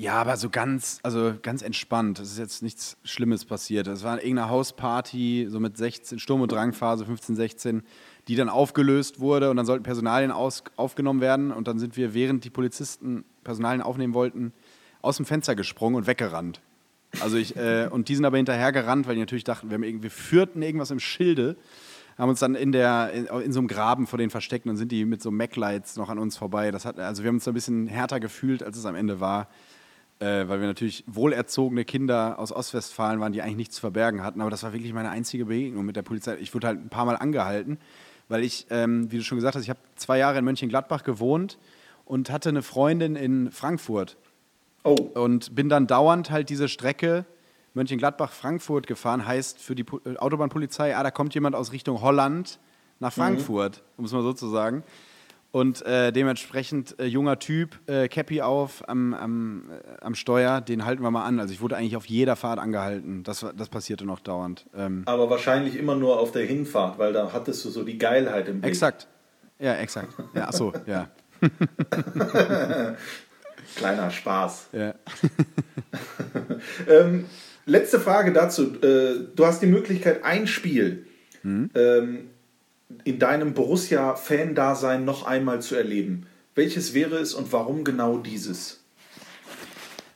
[0.00, 2.20] Ja, aber so ganz, also ganz entspannt.
[2.20, 3.86] Es ist jetzt nichts Schlimmes passiert.
[3.86, 7.82] Es war irgendeine Hausparty, so mit 16, Sturm- und Drangphase 15, 16,
[8.26, 11.52] die dann aufgelöst wurde und dann sollten Personalien aus, aufgenommen werden.
[11.52, 14.54] Und dann sind wir, während die Polizisten Personalien aufnehmen wollten,
[15.02, 16.62] aus dem Fenster gesprungen und weggerannt.
[17.20, 19.82] Also ich, äh, und die sind aber hinterher gerannt, weil die natürlich dachten, wir, haben
[19.82, 21.58] irgendwie, wir führten irgendwas im Schilde,
[22.16, 24.92] haben uns dann in, der, in, in so einem Graben vor denen versteckt und sind
[24.92, 26.70] die mit so Mac-Lights noch an uns vorbei.
[26.70, 29.50] Das hat, also wir haben uns ein bisschen härter gefühlt, als es am Ende war
[30.20, 34.40] äh, weil wir natürlich wohlerzogene Kinder aus Ostwestfalen waren, die eigentlich nichts zu verbergen hatten.
[34.40, 36.36] Aber das war wirklich meine einzige Begegnung mit der Polizei.
[36.40, 37.78] Ich wurde halt ein paar Mal angehalten,
[38.28, 41.58] weil ich, ähm, wie du schon gesagt hast, ich habe zwei Jahre in Mönchengladbach gewohnt
[42.04, 44.18] und hatte eine Freundin in Frankfurt.
[44.84, 44.94] Oh.
[44.94, 47.24] Und bin dann dauernd halt diese Strecke
[47.74, 49.26] Mönchengladbach-Frankfurt gefahren.
[49.26, 52.58] Heißt für die äh, Autobahnpolizei, ah, da kommt jemand aus Richtung Holland
[52.98, 53.22] nach mhm.
[53.22, 53.82] Frankfurt, mhm.
[53.96, 54.84] um es mal so zu sagen.
[55.52, 60.84] Und äh, dementsprechend äh, junger Typ, äh, Cappy auf am, am, äh, am Steuer, den
[60.84, 61.40] halten wir mal an.
[61.40, 63.24] Also ich wurde eigentlich auf jeder Fahrt angehalten.
[63.24, 64.66] Das, das passierte noch dauernd.
[64.76, 68.48] Ähm Aber wahrscheinlich immer nur auf der Hinfahrt, weil da hattest du so die Geilheit
[68.48, 68.70] im Blick.
[68.70, 69.08] Exakt.
[69.58, 70.14] Ja, exakt.
[70.34, 71.08] Ja, achso, ja.
[73.76, 74.68] Kleiner Spaß.
[74.72, 74.94] Ja.
[76.88, 77.24] ähm,
[77.66, 78.74] letzte Frage dazu.
[78.82, 81.06] Äh, du hast die Möglichkeit, ein Spiel
[81.42, 81.70] hm?
[81.74, 82.29] ähm,
[83.04, 86.26] in deinem Borussia-Fan-Dasein noch einmal zu erleben.
[86.54, 88.80] Welches wäre es und warum genau dieses?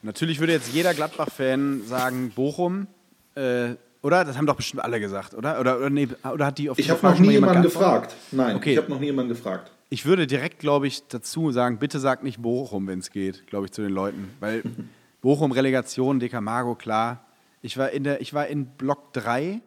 [0.02, 2.87] Natürlich würde jetzt jeder Gladbach-Fan sagen Bochum,
[3.34, 4.22] äh, Oder?
[4.26, 5.58] Das haben doch bestimmt alle gesagt, oder?
[5.58, 8.14] Oder, oder, nee, oder hat die auf Ich habe noch nie jemanden gefragt.
[8.32, 8.72] Nein, okay.
[8.72, 9.70] ich habe noch nie jemanden gefragt.
[9.88, 13.64] Ich würde direkt, glaube ich, dazu sagen, bitte sag nicht Bochum, wenn es geht, glaube
[13.64, 14.28] ich, zu den Leuten.
[14.40, 14.62] Weil
[15.22, 17.24] Bochum, Relegation, Margo, klar.
[17.62, 19.62] Ich war in der, ich war in Block 3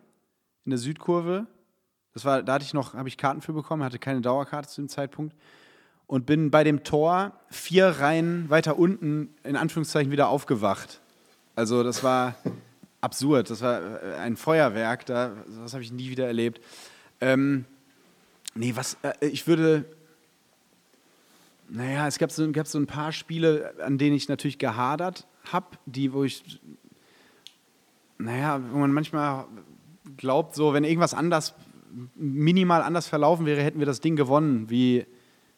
[0.66, 1.48] in der Südkurve.
[2.18, 4.82] Das war, da hatte ich noch, habe ich Karten für bekommen, hatte keine Dauerkarte zu
[4.82, 5.36] dem Zeitpunkt.
[6.08, 11.00] Und bin bei dem Tor vier Reihen weiter unten, in Anführungszeichen, wieder aufgewacht.
[11.56, 12.34] Also das war
[13.02, 13.52] absurd.
[13.52, 15.06] Das war äh, ein Feuerwerk.
[15.06, 16.60] Da, das habe ich nie wieder erlebt.
[17.22, 17.66] Ähm,
[18.56, 19.86] nee, was, äh, ich würde,
[21.70, 25.68] naja, es gab so, gab so ein paar Spiele, an denen ich natürlich gehadert habe,
[25.86, 26.60] die, wo ich,
[28.18, 29.46] naja, wo man manchmal
[30.18, 31.54] glaubt, so, wenn irgendwas anders,
[32.16, 35.06] minimal anders verlaufen wäre, hätten wir das Ding gewonnen, wie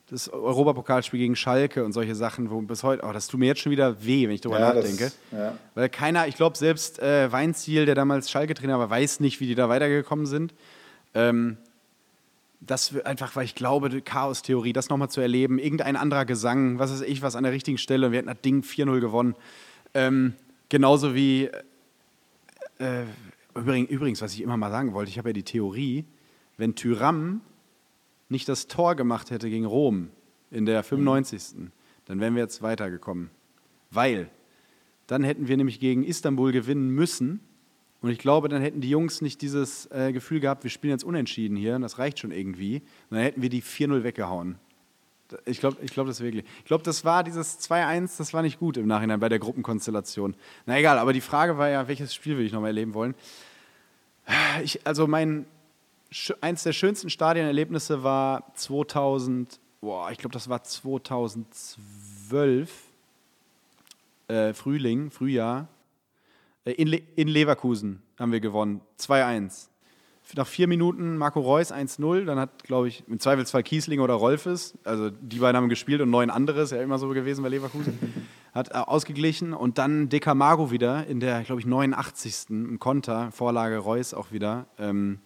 [0.10, 3.62] das Europapokalspiel gegen Schalke und solche Sachen, wo bis heute, oh, das tut mir jetzt
[3.62, 5.06] schon wieder weh, wenn ich darüber ja, nachdenke.
[5.06, 5.58] Das, ja.
[5.76, 9.56] Weil keiner, ich glaube, selbst äh, Weinziel, der damals Schalke-Trainer war, weiß nicht, wie die
[9.56, 10.54] da weitergekommen sind.
[11.14, 11.58] Ähm,
[12.62, 17.02] das einfach, weil ich glaube, Chaos-Theorie, das nochmal zu erleben, irgendein anderer Gesang, was weiß
[17.02, 19.36] ich, was an der richtigen Stelle und wir hätten das Ding 4-0 gewonnen.
[19.94, 20.34] Ähm,
[20.68, 21.50] genauso wie,
[22.80, 23.04] äh,
[23.54, 26.06] übrigens, was ich immer mal sagen wollte, ich habe ja die Theorie,
[26.60, 27.42] wenn Tyram
[28.28, 30.10] nicht das Tor gemacht hätte gegen Rom
[30.52, 31.56] in der 95.
[31.56, 31.72] Mhm.
[32.06, 33.30] dann wären wir jetzt weitergekommen.
[33.92, 34.30] Weil
[35.08, 37.40] dann hätten wir nämlich gegen Istanbul gewinnen müssen.
[38.02, 41.04] Und ich glaube, dann hätten die Jungs nicht dieses äh, Gefühl gehabt, wir spielen jetzt
[41.04, 42.78] unentschieden hier, das reicht schon irgendwie.
[43.10, 44.56] Und dann hätten wir die 4-0 weggehauen.
[45.46, 46.44] Ich glaube ich glaub das wirklich.
[46.60, 50.36] Ich glaube, das war dieses 2-1, das war nicht gut im Nachhinein bei der Gruppenkonstellation.
[50.66, 53.16] Na egal, aber die Frage war ja, welches Spiel will ich nochmal erleben wollen?
[54.64, 55.46] Ich, also mein
[56.42, 62.72] eins der schönsten Stadionerlebnisse war 2000, boah, ich glaube, das war 2012,
[64.28, 65.68] äh, Frühling, Frühjahr.
[66.66, 69.68] Äh, in, Le in Leverkusen haben wir gewonnen, 2-1.
[70.36, 74.78] Nach vier Minuten Marco Reus 1-0, dann hat, glaube ich, im Zweifelsfall Kiesling oder Rolfes,
[74.84, 77.98] also die beiden haben gespielt und neun andere, ist ja immer so gewesen bei Leverkusen,
[78.54, 82.50] hat äh, ausgeglichen und dann Decamago wieder in der, glaube ich, 89.
[82.50, 84.68] im Konter, Vorlage Reus auch wieder.
[84.78, 85.20] Ähm,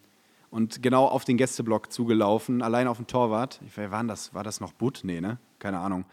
[0.54, 3.60] und genau auf den Gästeblock zugelaufen, allein auf dem Torwart.
[3.74, 4.36] Wer war das?
[4.36, 5.02] War das noch Butt?
[5.04, 5.40] Nee, ne?
[5.58, 6.06] Keine Ahnung.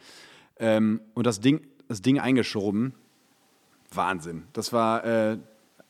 [0.58, 2.94] Ähm, und das Ding, das Ding eingeschoben.
[3.92, 4.44] Wahnsinn.
[4.54, 5.36] Das war äh,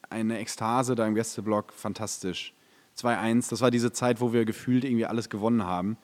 [0.08, 1.72] eine Ekstase da im Gästeblock.
[1.72, 2.52] Fantastisch.
[2.98, 3.50] 2-1.
[3.50, 5.96] Das war diese Zeit, wo wir gefühlt irgendwie alles gewonnen haben.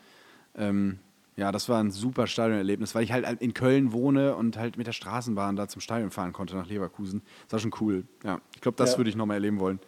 [0.55, 1.01] Ähm,
[1.35, 4.87] ja, das war ein super Stadionerlebnis, weil ich halt in Köln wohne und halt mit
[4.87, 7.23] der Straßenbahn da zum Stadion fahren konnte nach Leverkusen.
[7.49, 8.05] Das war schon cool.
[8.23, 8.99] Ja, ich glaube, das ja.
[8.99, 9.81] würde ich nochmal erleben wollen.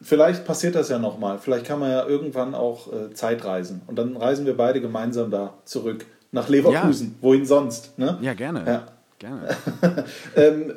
[0.00, 1.38] Vielleicht passiert das ja nochmal.
[1.38, 3.82] Vielleicht kann man ja irgendwann auch äh, Zeitreisen.
[3.86, 6.06] Und dann reisen wir beide gemeinsam da zurück.
[6.30, 7.08] Nach Leverkusen.
[7.08, 7.22] Ja.
[7.22, 7.98] Wohin sonst?
[7.98, 8.18] Ne?
[8.20, 8.64] Ja, gerne.
[8.66, 8.86] Ja.
[9.18, 9.56] gerne.
[10.36, 10.72] ähm,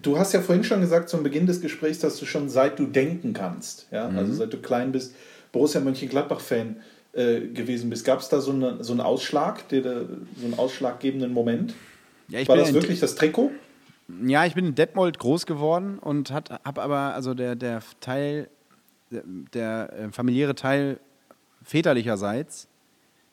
[0.00, 2.86] du hast ja vorhin schon gesagt, zum Beginn des Gesprächs, dass du schon seit du
[2.86, 4.08] denken kannst, ja?
[4.08, 4.18] Mhm.
[4.18, 5.14] also seit du klein bist,
[5.50, 6.76] Borussia Mönchengladbach-Fan
[7.12, 8.04] äh, gewesen bist.
[8.04, 11.74] Gab es da so, eine, so einen Ausschlag, so einen ausschlaggebenden Moment?
[12.28, 13.50] Ja, War das wirklich das Trikot?
[14.24, 18.48] Ja, ich bin in Detmold groß geworden und habe aber, also der, der Teil
[19.12, 21.00] der äh, familiäre Teil
[21.62, 22.68] väterlicherseits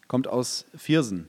[0.08, 1.28] kommt aus Viersen.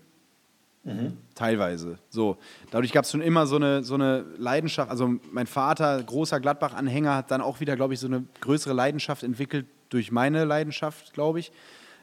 [0.85, 1.19] Mhm.
[1.35, 1.99] Teilweise.
[2.09, 2.39] So.
[2.71, 4.91] Dadurch gab es schon immer so eine, so eine Leidenschaft.
[4.91, 9.23] Also mein Vater, großer Gladbach-Anhänger, hat dann auch wieder, glaube ich, so eine größere Leidenschaft
[9.23, 11.53] entwickelt durch meine Leidenschaft, glaube ich.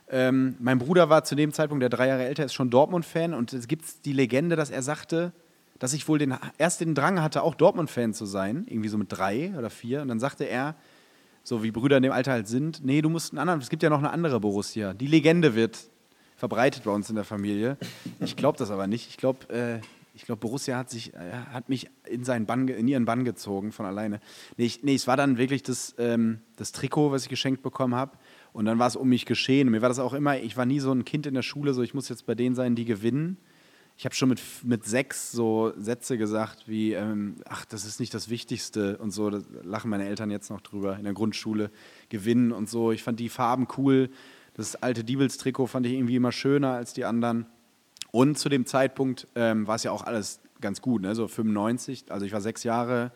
[0.09, 3.51] Ähm, mein Bruder war zu dem Zeitpunkt, der drei Jahre älter ist, schon Dortmund-Fan und
[3.51, 5.33] es gibt die Legende, dass er sagte,
[5.79, 9.11] dass ich wohl den, erst den Drang hatte, auch Dortmund-Fan zu sein, irgendwie so mit
[9.11, 10.01] drei oder vier.
[10.01, 10.75] Und dann sagte er,
[11.47, 12.83] so wie Brüder in dem Alter halt sind.
[12.83, 14.93] Nee, du musst einen anderen, es gibt ja noch eine andere Borussia.
[14.93, 15.79] Die Legende wird
[16.35, 17.77] verbreitet bei uns in der Familie.
[18.19, 19.07] Ich glaube das aber nicht.
[19.09, 19.79] Ich glaube, äh,
[20.13, 23.85] ich Borussia hat, sich, äh, hat mich in, seinen Bann, in ihren Bann gezogen von
[23.85, 24.19] alleine.
[24.57, 27.95] Nee, ich, nee es war dann wirklich das, ähm, das Trikot, was ich geschenkt bekommen
[27.95, 28.17] habe.
[28.51, 29.69] Und dann war es um mich geschehen.
[29.69, 31.81] Mir war das auch immer, ich war nie so ein Kind in der Schule, so
[31.81, 33.37] ich muss jetzt bei denen sein, die gewinnen
[33.97, 38.13] ich habe schon mit, mit sechs so Sätze gesagt wie, ähm, ach, das ist nicht
[38.13, 41.71] das Wichtigste und so, da lachen meine Eltern jetzt noch drüber, in der Grundschule
[42.09, 42.91] gewinnen und so.
[42.91, 44.09] Ich fand die Farben cool,
[44.53, 47.47] das alte Diebels-Trikot fand ich irgendwie immer schöner als die anderen.
[48.11, 51.15] Und zu dem Zeitpunkt ähm, war es ja auch alles ganz gut, ne?
[51.15, 53.11] so 95, also ich war sechs Jahre,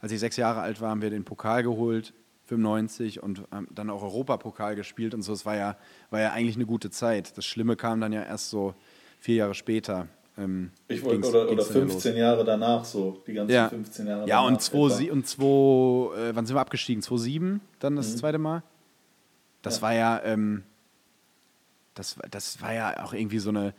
[0.00, 2.14] als ich sechs Jahre alt war, haben wir den Pokal geholt,
[2.46, 5.32] 95 und ähm, dann auch Europapokal gespielt und so.
[5.34, 5.76] Es war ja,
[6.10, 7.36] war ja eigentlich eine gute Zeit.
[7.36, 8.74] Das Schlimme kam dann ja erst so
[9.20, 10.08] vier Jahre später.
[10.38, 13.68] Ähm, ich wollte, oder, oder 15 Jahre danach, so, die ganzen ja.
[13.68, 17.02] 15 Jahre Ja, und 2, und 2, äh, wann sind wir abgestiegen?
[17.02, 18.16] 2007 dann das mhm.
[18.16, 18.62] zweite Mal?
[19.60, 19.82] Das ja.
[19.82, 20.62] war ja, ähm,
[21.94, 23.74] das, das war ja auch irgendwie so eine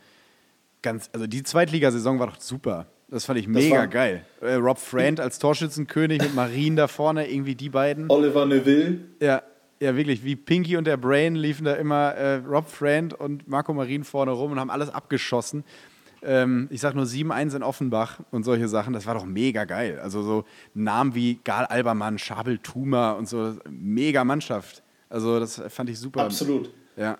[0.82, 2.86] ganz, also die Zweitligasaison war doch super.
[3.08, 4.24] Das fand ich mega geil.
[4.40, 8.10] Äh, Rob Friend als Torschützenkönig mit Marien da vorne, irgendwie die beiden.
[8.10, 9.00] Oliver Neville.
[9.20, 9.42] Ja,
[9.80, 10.24] ja, wirklich.
[10.24, 14.30] Wie Pinky und der Brain liefen da immer äh, Rob Friend und Marco Marien vorne
[14.30, 15.64] rum und haben alles abgeschossen.
[16.24, 18.92] Ähm, ich sag nur 7-1 in Offenbach und solche Sachen.
[18.92, 20.00] Das war doch mega geil.
[20.02, 23.56] Also so Namen wie Gal Albermann, Schabel Thuma und so.
[23.68, 24.82] Mega Mannschaft.
[25.08, 26.22] Also das fand ich super.
[26.22, 26.70] Absolut.
[26.96, 27.18] Ja.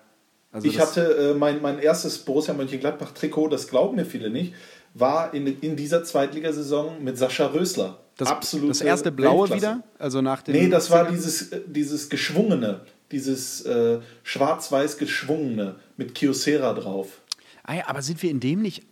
[0.51, 4.53] Also ich hatte äh, mein, mein erstes Borussia Mönchengladbach-Trikot, das glauben mir viele nicht,
[4.93, 7.99] war in, in dieser Zweitligasaison mit Sascha Rösler.
[8.17, 8.69] Das, Absolut.
[8.69, 9.83] Das erste blaue wieder?
[9.99, 16.15] Also nach dem nee, das war dieses, äh, dieses geschwungene, dieses äh, schwarz-weiß geschwungene mit
[16.15, 17.19] Kyocera drauf.
[17.63, 18.83] Ah ja, aber sind wir in dem nicht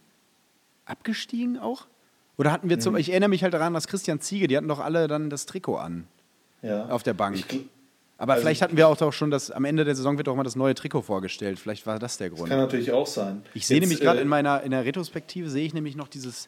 [0.86, 1.88] abgestiegen auch?
[2.38, 3.00] Oder hatten wir zum, mhm.
[3.00, 5.78] ich erinnere mich halt daran, dass Christian Ziege, die hatten doch alle dann das Trikot
[5.78, 6.08] an.
[6.62, 6.88] Ja.
[6.88, 7.36] Auf der Bank.
[7.36, 7.46] Ich,
[8.18, 10.36] aber also vielleicht hatten wir auch doch schon das, am Ende der Saison wird doch
[10.36, 11.60] mal das neue Trikot vorgestellt.
[11.60, 12.44] Vielleicht war das der Grund.
[12.44, 13.44] Das kann natürlich auch sein.
[13.54, 16.48] Ich sehe nämlich gerade äh, in meiner in der Retrospektive sehe ich nämlich noch dieses,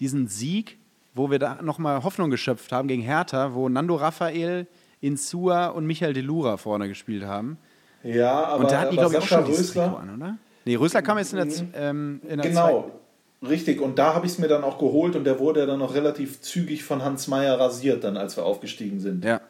[0.00, 0.76] diesen Sieg,
[1.14, 4.66] wo wir da nochmal Hoffnung geschöpft haben gegen Hertha, wo Nando Raphael,
[5.00, 7.58] Insua und Michael Delura vorne gespielt haben.
[8.02, 10.38] Ja, aber Und da hatten die, glaube ich, auch schon dieses Trikot an, oder?
[10.66, 11.72] Nee, Rösler kam jetzt in der, mhm.
[11.74, 12.82] ähm, in der Genau.
[12.82, 13.03] Zweiten.
[13.48, 15.94] Richtig, und da habe ich es mir dann auch geholt und der wurde dann noch
[15.94, 19.24] relativ zügig von Hans Meyer rasiert, dann als wir aufgestiegen sind.
[19.24, 19.40] Ja.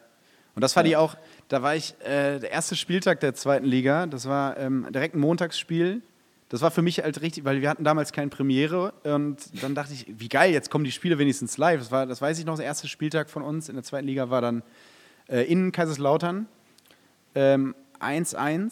[0.55, 0.91] Und das fand ja.
[0.91, 1.15] ich auch,
[1.49, 5.19] da war ich, äh, der erste Spieltag der zweiten Liga, das war ähm, direkt ein
[5.19, 6.01] Montagsspiel.
[6.49, 9.93] Das war für mich halt richtig, weil wir hatten damals keine Premiere und dann dachte
[9.93, 11.79] ich, wie geil, jetzt kommen die Spiele wenigstens live.
[11.79, 14.29] Das, war, das weiß ich noch, der erste Spieltag von uns in der zweiten Liga
[14.29, 14.63] war dann
[15.27, 16.47] äh, in Kaiserslautern
[17.35, 17.35] 1-1.
[17.35, 18.65] Ähm,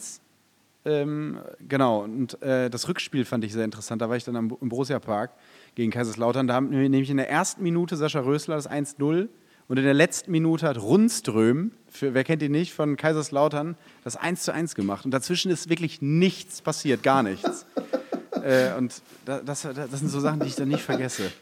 [0.84, 4.02] ähm, genau, und äh, das Rückspiel fand ich sehr interessant.
[4.02, 5.32] Da war ich dann am, im Borussia Park
[5.74, 6.46] gegen Kaiserslautern.
[6.46, 9.28] Da haben wir nämlich in der ersten Minute Sascha Rösler das 1-0
[9.66, 14.16] und in der letzten Minute hat Rundström, für, wer kennt ihn nicht, von Kaiserslautern, das
[14.16, 15.06] 1 zu 1 gemacht.
[15.06, 17.64] Und dazwischen ist wirklich nichts passiert, gar nichts.
[18.42, 21.32] äh, und das, das, das, sind so Sachen, die ich dann nicht vergesse.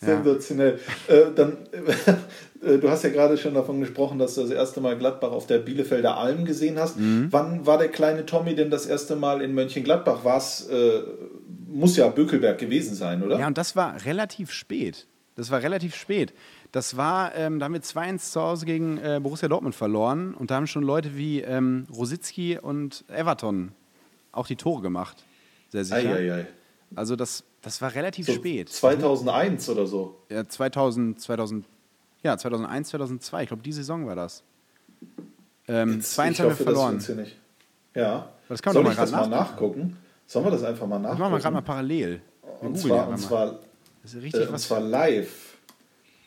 [0.00, 0.78] Sensationell.
[1.08, 1.14] Ja.
[1.14, 1.56] Äh, dann,
[2.62, 5.46] äh, du hast ja gerade schon davon gesprochen, dass du das erste Mal Gladbach auf
[5.46, 6.98] der Bielefelder Alm gesehen hast.
[6.98, 7.28] Mhm.
[7.30, 10.24] Wann war der kleine Tommy denn das erste Mal in Mönchengladbach?
[10.24, 11.02] War es, äh,
[11.66, 13.40] muss ja Bökelberg gewesen sein, oder?
[13.40, 15.06] Ja, und das war relativ spät.
[15.34, 16.32] Das war relativ spät.
[16.72, 20.50] Das war, ähm, da haben wir 2-1 zu Hause gegen äh, Borussia Dortmund verloren und
[20.50, 23.72] da haben schon Leute wie ähm, Rositzky und Everton
[24.32, 25.24] auch die Tore gemacht.
[25.70, 26.14] Sehr sicher.
[26.14, 26.46] Ei, ei, ei.
[26.94, 28.68] Also das, das war relativ so spät.
[28.68, 30.18] 2001 oder so?
[30.28, 31.64] Ja, 2000, 2000,
[32.22, 33.42] ja, 2001, 2002.
[33.42, 34.42] Ich glaube, die Saison war das.
[35.66, 36.96] Ähm, 2 haben wir verloren.
[36.96, 37.36] Das nicht.
[37.94, 38.28] Ja.
[38.48, 39.96] Das kann man Soll ich das mal nachgucken?
[40.26, 41.10] Sollen wir das einfach mal nachgucken?
[41.10, 42.20] Das machen wir gerade mal parallel.
[42.60, 43.58] Wir und zwar, und zwar,
[44.02, 45.48] das ist richtig äh, und zwar live.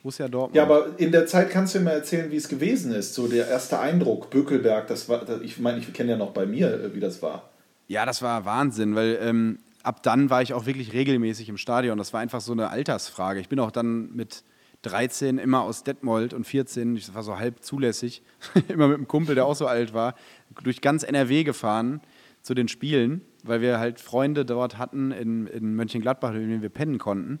[0.02, 0.56] Borussia Dortmund.
[0.56, 3.14] Ja, aber in der Zeit kannst du mir erzählen, wie es gewesen ist.
[3.14, 6.72] So der erste Eindruck, Bökelberg, das war, ich meine, ich kenne ja noch bei mir,
[6.72, 7.50] äh, wie das war.
[7.86, 11.98] Ja, das war Wahnsinn, weil ähm, ab dann war ich auch wirklich regelmäßig im Stadion.
[11.98, 13.40] Das war einfach so eine Altersfrage.
[13.40, 14.44] Ich bin auch dann mit
[14.82, 18.22] 13 immer aus Detmold und 14, das war so halb zulässig,
[18.68, 20.14] immer mit einem Kumpel, der auch so alt war,
[20.62, 22.00] durch ganz NRW gefahren
[22.42, 26.68] zu den Spielen, weil wir halt Freunde dort hatten in, in Mönchengladbach, in denen wir
[26.68, 27.38] pennen konnten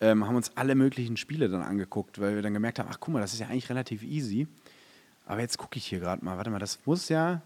[0.00, 3.12] ähm, haben uns alle möglichen Spiele dann angeguckt, weil wir dann gemerkt haben, ach guck
[3.12, 4.48] mal, das ist ja eigentlich relativ easy.
[5.26, 7.42] Aber jetzt gucke ich hier gerade mal, warte mal, das muss ja,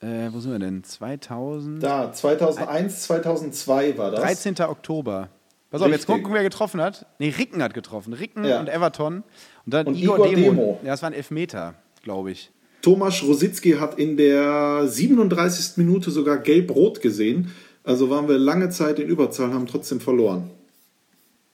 [0.00, 0.84] äh, wo sind wir denn?
[0.84, 1.82] 2000?
[1.82, 4.20] Da, 2001, 2002 war das.
[4.20, 4.60] 13.
[4.60, 5.28] Oktober.
[5.70, 7.06] Pass auf, jetzt gucken, wer getroffen hat.
[7.18, 8.14] Nee, Ricken hat getroffen.
[8.14, 8.60] Ricken ja.
[8.60, 9.22] und Everton.
[9.66, 10.42] Und dann und Igor, Igor Demo.
[10.42, 10.80] Demo.
[10.82, 12.50] Ja, das waren Elfmeter, glaube ich.
[12.80, 15.76] Thomas Rositzky hat in der 37.
[15.76, 17.52] Minute sogar gelb-rot gesehen.
[17.84, 20.50] Also waren wir lange Zeit in Überzahl, haben trotzdem verloren.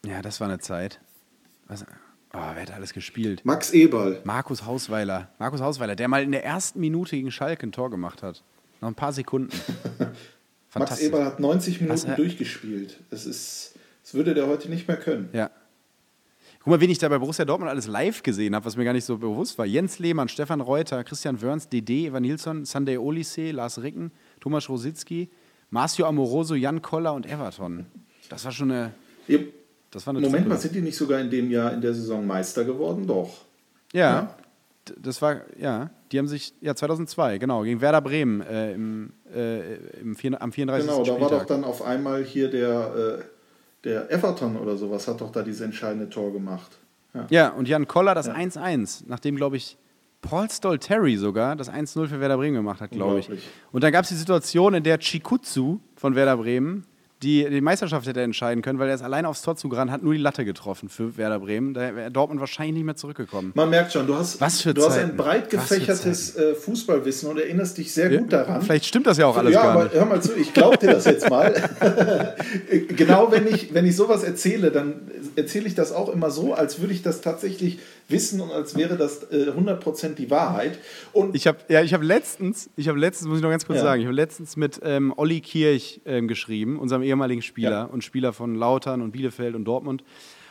[0.07, 1.01] Ja, das war eine Zeit.
[1.67, 1.85] Was,
[2.35, 3.45] oh, wer hat alles gespielt?
[3.45, 4.21] Max Eberl.
[4.25, 5.31] Markus Hausweiler.
[5.39, 8.43] Markus Hausweiler, der mal in der ersten Minute gegen Schalke ein Tor gemacht hat.
[8.81, 9.51] Noch ein paar Sekunden.
[10.75, 13.01] Max Eberl hat 90 Minuten Was, durchgespielt.
[13.11, 15.29] Es ist, das würde der heute nicht mehr können.
[15.33, 15.51] Ja.
[16.59, 18.95] Guck mal, wen ich da bei Borussia Dortmund alles live gesehen habe, was mir gar
[18.95, 19.67] nicht so bewusst war.
[19.67, 25.29] Jens Lehmann, Stefan Reuter, Christian Wörns, DD, Evan Nilsson, Sunday Olise, Lars Ricken, Thomas Rositzky,
[25.71, 27.87] Marcio Amoroso, Jan Koller und Everton.
[28.29, 28.93] Das war schon eine.
[29.95, 32.27] Das war eine Moment mal, sind die nicht sogar in dem Jahr in der Saison
[32.27, 33.07] Meister geworden?
[33.07, 33.31] Doch.
[33.93, 34.35] Ja, ja?
[35.01, 39.77] das war, ja, die haben sich, ja, 2002, genau, gegen Werder Bremen äh, im, äh,
[40.01, 40.91] im vier, am 34.
[40.91, 41.31] Genau, da Spieltag.
[41.31, 43.25] war doch dann auf einmal hier der, äh,
[43.85, 46.77] der Everton oder sowas, hat doch da dieses entscheidende Tor gemacht.
[47.15, 49.07] Ja, ja und Jan Koller das 1-1, ja.
[49.07, 49.79] nachdem, glaube ich,
[50.23, 53.31] Paul Stoll Terry sogar das 1-0 für Werder Bremen gemacht hat, glaube ich.
[53.71, 56.85] Und dann gab es die Situation, in der Chikutsu von Werder Bremen
[57.25, 60.13] die, die Meisterschaft hätte entscheiden können, weil er ist allein aufs Tor zugerannt, hat nur
[60.13, 61.73] die Latte getroffen für Werder Bremen.
[61.73, 63.53] Da wäre Dortmund wahrscheinlich nicht mehr zurückgekommen.
[63.55, 67.39] Man merkt schon, du hast, Was für du hast ein breit gefächertes äh, Fußballwissen und
[67.39, 68.63] erinnerst dich sehr gut daran.
[68.63, 69.95] Vielleicht stimmt das ja auch alles ja, gar aber nicht.
[69.95, 71.55] hör mal zu, ich glaube dir das jetzt mal.
[72.89, 76.81] genau wenn ich, wenn ich sowas erzähle, dann erzähle ich das auch immer so, als
[76.81, 80.79] würde ich das tatsächlich wissen und als wäre das äh, 100% die Wahrheit.
[81.13, 83.79] Und Ich habe ja, ich habe letztens, ich habe letztens, muss ich noch ganz kurz
[83.79, 83.85] Ja.
[83.85, 87.83] sagen, ich habe letztens mit ähm, Olli Kirch ähm, geschrieben, unserem ehemaligen Spieler Ja.
[87.85, 90.05] und Spieler von Lautern und Bielefeld und Dortmund.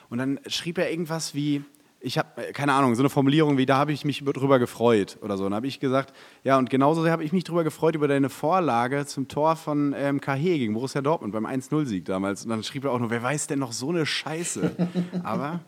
[0.09, 1.61] Und dann schrieb er irgendwas wie,
[2.03, 5.37] ich habe, keine Ahnung, so eine Formulierung wie, da habe ich mich drüber gefreut oder
[5.37, 5.45] so.
[5.45, 8.29] Und dann habe ich gesagt, ja, und genauso habe ich mich drüber gefreut über deine
[8.29, 12.43] Vorlage zum Tor von ähm, Kahé gegen Borussia Dortmund beim 1-0-Sieg damals.
[12.43, 14.75] Und dann schrieb er auch nur, wer weiß denn noch so eine Scheiße?
[15.23, 15.61] Aber,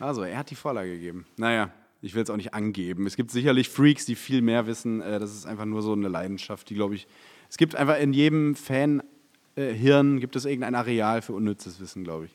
[0.00, 1.26] also, er hat die Vorlage gegeben.
[1.36, 1.70] Naja,
[2.00, 3.06] ich will es auch nicht angeben.
[3.06, 5.02] Es gibt sicherlich Freaks, die viel mehr wissen.
[5.02, 7.06] Äh, das ist einfach nur so eine Leidenschaft, die, glaube ich,
[7.50, 12.34] es gibt einfach in jedem Fan-Hirn gibt es irgendein Areal für unnützes Wissen, glaube ich.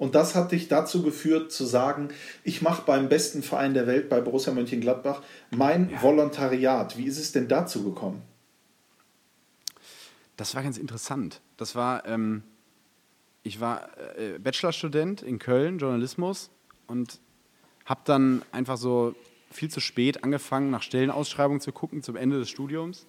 [0.00, 2.08] Und das hat dich dazu geführt, zu sagen,
[2.42, 5.20] ich mache beim besten Verein der Welt, bei Borussia Mönchengladbach,
[5.50, 6.96] mein Volontariat.
[6.96, 8.22] Wie ist es denn dazu gekommen?
[10.38, 11.42] Das war ganz interessant.
[11.58, 12.42] Das war, ähm,
[13.42, 16.48] ich war äh, Bachelorstudent in Köln, Journalismus,
[16.86, 17.20] und
[17.84, 19.14] habe dann einfach so
[19.50, 23.06] viel zu spät angefangen, nach Stellenausschreibungen zu gucken zum Ende des Studiums.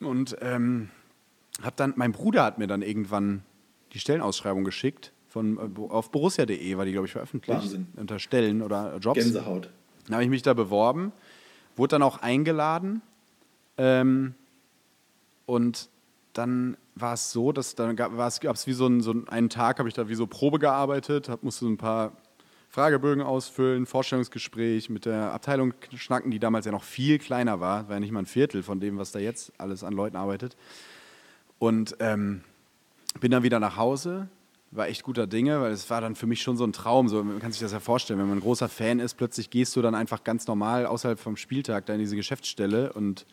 [0.00, 0.88] Und ähm,
[1.60, 3.42] habe dann, mein Bruder hat mir dann irgendwann
[3.92, 5.12] die Stellenausschreibung geschickt.
[5.36, 7.60] Von, äh, auf borussia.de war die, glaube ich, veröffentlicht.
[7.60, 7.88] Wahnsinn.
[7.96, 9.18] Unter Stellen oder Jobs.
[9.22, 9.68] Gänsehaut.
[10.06, 11.12] Dann habe ich mich da beworben,
[11.76, 13.02] wurde dann auch eingeladen.
[13.76, 14.34] Ähm,
[15.44, 15.90] und
[16.32, 19.78] dann war es so, dass dann gab es wie so, ein, so einen- einen Tag,
[19.78, 22.12] habe ich da wie so Probe gearbeitet, hab, musste so ein paar
[22.70, 27.96] Fragebögen ausfüllen, Vorstellungsgespräch mit der Abteilung schnacken, die damals ja noch viel kleiner war, war
[27.96, 30.56] ja nicht mal ein Viertel von dem, was da jetzt alles an Leuten arbeitet.
[31.58, 32.40] Und ähm,
[33.20, 34.28] bin dann wieder nach Hause,
[34.76, 37.08] war echt guter Dinge, weil es war dann für mich schon so ein Traum.
[37.08, 39.74] So, man kann sich das ja vorstellen, wenn man ein großer Fan ist, plötzlich gehst
[39.76, 43.26] du dann einfach ganz normal außerhalb vom Spieltag da in diese Geschäftsstelle und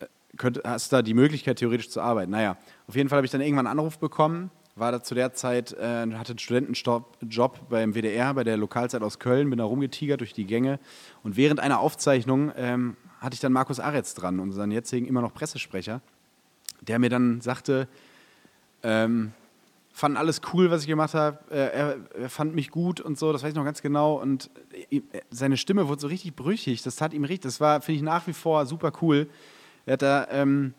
[0.00, 2.32] äh, könnt, hast da die Möglichkeit, theoretisch zu arbeiten.
[2.32, 2.56] Naja,
[2.88, 5.72] auf jeden Fall habe ich dann irgendwann einen Anruf bekommen, war da zu der Zeit,
[5.72, 10.20] äh, hatte einen Studentenjob Job beim WDR, bei der Lokalzeit aus Köln, bin da rumgetigert
[10.20, 10.80] durch die Gänge
[11.22, 15.34] und während einer Aufzeichnung ähm, hatte ich dann Markus Aretz dran, unseren jetzigen immer noch
[15.34, 16.00] Pressesprecher,
[16.80, 17.86] der mir dann sagte,
[18.82, 19.32] ähm,
[20.00, 21.38] fand alles cool, was ich gemacht habe.
[21.50, 24.14] Äh, er, er fand mich gut und so, das weiß ich noch ganz genau.
[24.20, 24.50] Und
[24.90, 26.82] äh, seine Stimme wurde so richtig brüchig.
[26.82, 27.42] Das tat ihm richtig.
[27.42, 29.28] Das war, finde ich, nach wie vor super cool.
[29.86, 30.74] Er hat da ähm,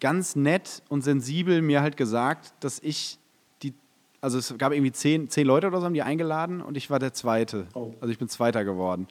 [0.00, 3.18] ganz nett und sensibel mir halt gesagt, dass ich
[3.62, 3.74] die,
[4.20, 6.98] also es gab irgendwie zehn, zehn Leute oder so, haben die eingeladen und ich war
[6.98, 7.68] der Zweite.
[7.74, 7.94] Oh.
[8.00, 9.06] Also ich bin Zweiter geworden.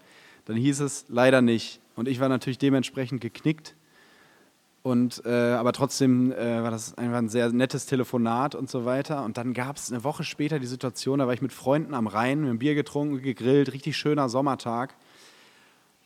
[0.45, 1.79] Dann hieß es leider nicht.
[1.95, 3.75] Und ich war natürlich dementsprechend geknickt.
[4.88, 9.25] Und, äh, aber trotzdem äh, war das einfach ein sehr nettes Telefonat und so weiter.
[9.25, 12.07] Und dann gab es eine Woche später die Situation, da war ich mit Freunden am
[12.07, 14.95] Rhein, mit einem Bier getrunken, gegrillt, richtig schöner Sommertag.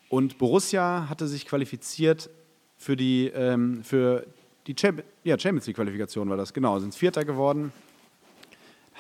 [0.10, 2.32] Und Borussia hatte sich qualifiziert
[2.76, 4.26] für die, ähm, für
[4.66, 6.80] die Champ ja, Champions League-Qualifikation, war das, genau.
[6.80, 7.72] Sind Vierter geworden.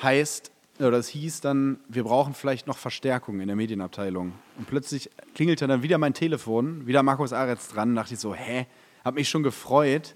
[0.04, 4.34] Heißt, oder es hieß dann, wir brauchen vielleicht noch Verstärkung in der Medienabteilung.
[4.60, 7.96] Und plötzlich klingelte dann wieder mein Telefon, wieder Markus Aretz dran.
[7.96, 8.68] dachte ich so, hä?
[9.04, 10.16] Hab mich schon gefreut,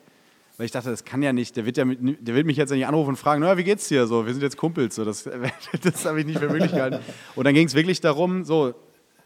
[0.58, 1.56] weil ich dachte, das kann ja nicht.
[1.58, 4.08] Der wird, ja der wird mich jetzt nicht anrufen und fragen, na, wie geht's dir?
[4.08, 4.96] So, wir sind jetzt Kumpels.
[4.96, 5.24] So, das
[5.84, 7.00] das habe ich nicht für möglich gehalten.
[7.36, 8.74] Und dann ging es wirklich darum, so,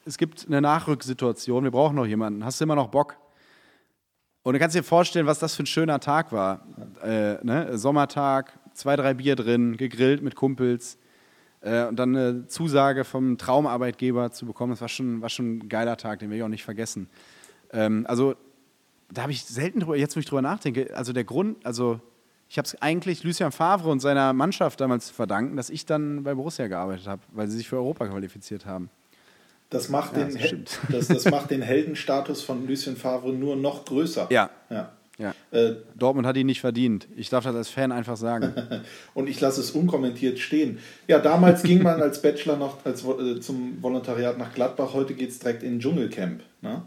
[0.05, 2.43] es gibt eine Nachrücksituation, wir brauchen noch jemanden.
[2.43, 3.17] Hast du immer noch Bock?
[4.41, 6.65] Und du kannst dir vorstellen, was das für ein schöner Tag war.
[7.03, 7.77] Äh, ne?
[7.77, 10.97] Sommertag, zwei, drei Bier drin, gegrillt mit Kumpels.
[11.61, 15.69] Äh, und dann eine Zusage vom Traumarbeitgeber zu bekommen, das war schon, war schon ein
[15.69, 17.09] geiler Tag, den will ich auch nicht vergessen.
[17.71, 18.35] Ähm, also,
[19.11, 21.99] da habe ich selten drüber, jetzt wo ich drüber nachdenke, also der Grund, also
[22.47, 26.23] ich habe es eigentlich Lucien Favre und seiner Mannschaft damals zu verdanken, dass ich dann
[26.23, 28.89] bei Borussia gearbeitet habe, weil sie sich für Europa qualifiziert haben.
[29.69, 33.85] Das macht, Ja, den, das das, das macht den Heldenstatus von Lucien Favre nur noch
[33.85, 34.27] größer.
[34.31, 34.49] Ja.
[34.69, 34.91] ja.
[35.19, 35.33] Ja.
[35.51, 37.09] Äh, Dortmund hat ihn nicht verdient.
[37.17, 38.53] Ich darf das als Fan einfach sagen.
[39.13, 40.79] Und ich lasse es unkommentiert stehen.
[41.09, 44.93] Ja, damals ging man als Bachelor noch als, äh, zum Volontariat nach Gladbach.
[44.93, 46.41] Heute geht es direkt in Dschungelcamp.
[46.61, 46.83] Ne?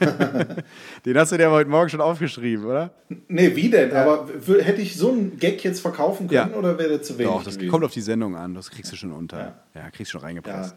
[1.04, 2.90] Den hast du dir aber heute Morgen schon aufgeschrieben, oder?
[3.28, 3.92] Nee, wie denn?
[3.92, 4.28] Aber
[4.60, 6.56] hätte ich so einen Gag jetzt verkaufen können Ja.
[6.56, 7.32] oder wäre der zu wenig?
[7.32, 7.70] Doch, das gewesen?
[7.70, 8.54] kommt auf die Sendung an.
[8.54, 9.38] Das kriegst du schon unter.
[9.38, 9.54] Ja.
[9.82, 10.74] Ja, kriegst du schon reingepresst.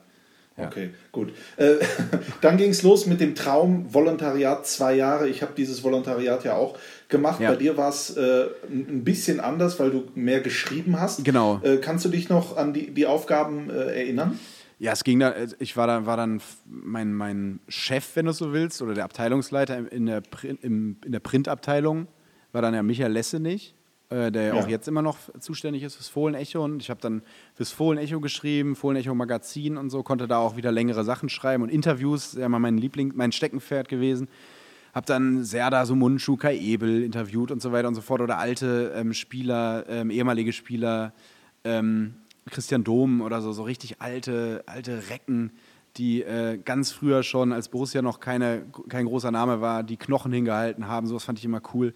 [0.58, 0.68] Ja.
[0.68, 1.32] Okay, gut.
[1.58, 1.76] Äh,
[2.42, 5.28] dann ging es los mit dem Traum Volontariat zwei Jahre.
[5.30, 6.78] Ich habe dieses Volontariat ja auch
[7.08, 7.40] gemacht.
[7.40, 7.52] Ja.
[7.52, 11.24] Bei dir war es äh, ein bisschen anders, weil du mehr geschrieben hast.
[11.24, 11.60] Genau.
[11.64, 14.40] Äh, kannst du dich noch an die, die Aufgaben erinnern?
[14.82, 18.52] Ja, es ging da, ich war da, war dann mein, mein Chef, wenn du so
[18.52, 22.08] willst, oder der Abteilungsleiter in der, Print, in der Printabteilung,
[22.52, 23.76] war dann ja Michael Lessenich.
[24.12, 24.54] äh, der ja.
[24.56, 26.64] auch jetzt immer noch zuständig ist fürs Fohlen-Echo.
[26.64, 27.22] Und ich habe dann
[27.54, 32.34] fürs Fohlen-Echo geschrieben, Fohlen-Echo-Magazin und so, konnte da auch wieder längere Sachen schreiben und Interviews,
[32.34, 34.28] ja mal mein Liebling, mein Steckenpferd gewesen.
[34.94, 38.92] Habe dann Serda Sumunchu, Kai Ebel interviewt und so weiter und so fort oder alte
[38.96, 41.14] ähm, Spieler, ähm, ehemalige Spieler,
[41.64, 42.16] ähm,
[42.50, 45.52] Christian Dom oder so, so richtig alte, alte Recken,
[45.98, 50.32] die äh, ganz früher schon, als Borussia noch keine, kein großer Name war, die Knochen
[50.32, 51.08] hingehalten haben.
[51.08, 51.94] Sowas fand ich immer cool.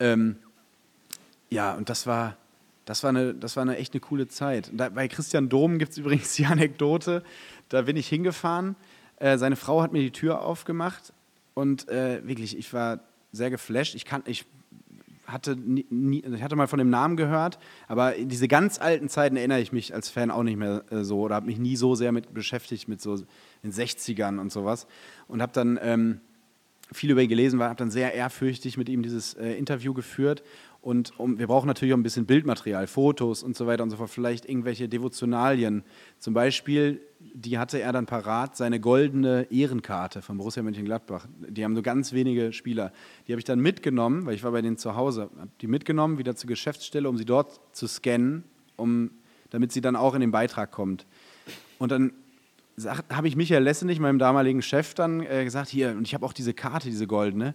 [0.00, 0.36] Ähm,
[1.50, 2.36] ja, und das war,
[2.84, 4.70] das war, eine, das war eine echt eine coole Zeit.
[4.72, 7.22] Da, bei Christian Dom gibt es übrigens die Anekdote,
[7.68, 8.76] da bin ich hingefahren.
[9.16, 11.12] Äh, seine Frau hat mir die Tür aufgemacht
[11.54, 13.00] und äh, wirklich, ich war
[13.32, 13.94] sehr geflasht.
[13.94, 14.46] Ich, kann, ich
[15.28, 19.60] hatte, nie, ich hatte mal von dem Namen gehört, aber diese ganz alten Zeiten erinnere
[19.60, 22.12] ich mich als Fan auch nicht mehr äh, so oder habe mich nie so sehr
[22.12, 23.16] mit beschäftigt, mit so
[23.62, 24.86] den 60ern und sowas.
[25.28, 26.20] Und habe dann ähm,
[26.90, 30.42] viel über ihn gelesen, habe dann sehr ehrfürchtig mit ihm dieses äh, Interview geführt
[30.88, 33.98] und um, wir brauchen natürlich auch ein bisschen Bildmaterial, Fotos und so weiter und so
[33.98, 35.84] fort, vielleicht irgendwelche Devotionalien.
[36.18, 41.26] Zum Beispiel, die hatte er dann parat, seine goldene Ehrenkarte von Borussia Mönchengladbach.
[41.46, 42.90] Die haben nur ganz wenige Spieler.
[43.26, 46.16] Die habe ich dann mitgenommen, weil ich war bei denen zu Hause, habe die mitgenommen,
[46.16, 48.44] wieder zur Geschäftsstelle, um sie dort zu scannen,
[48.76, 49.10] um,
[49.50, 51.04] damit sie dann auch in den Beitrag kommt.
[51.78, 52.14] Und dann
[53.10, 56.32] habe ich Michael Lessenich, meinem damaligen Chef, dann äh, gesagt, hier, und ich habe auch
[56.32, 57.54] diese Karte, diese goldene.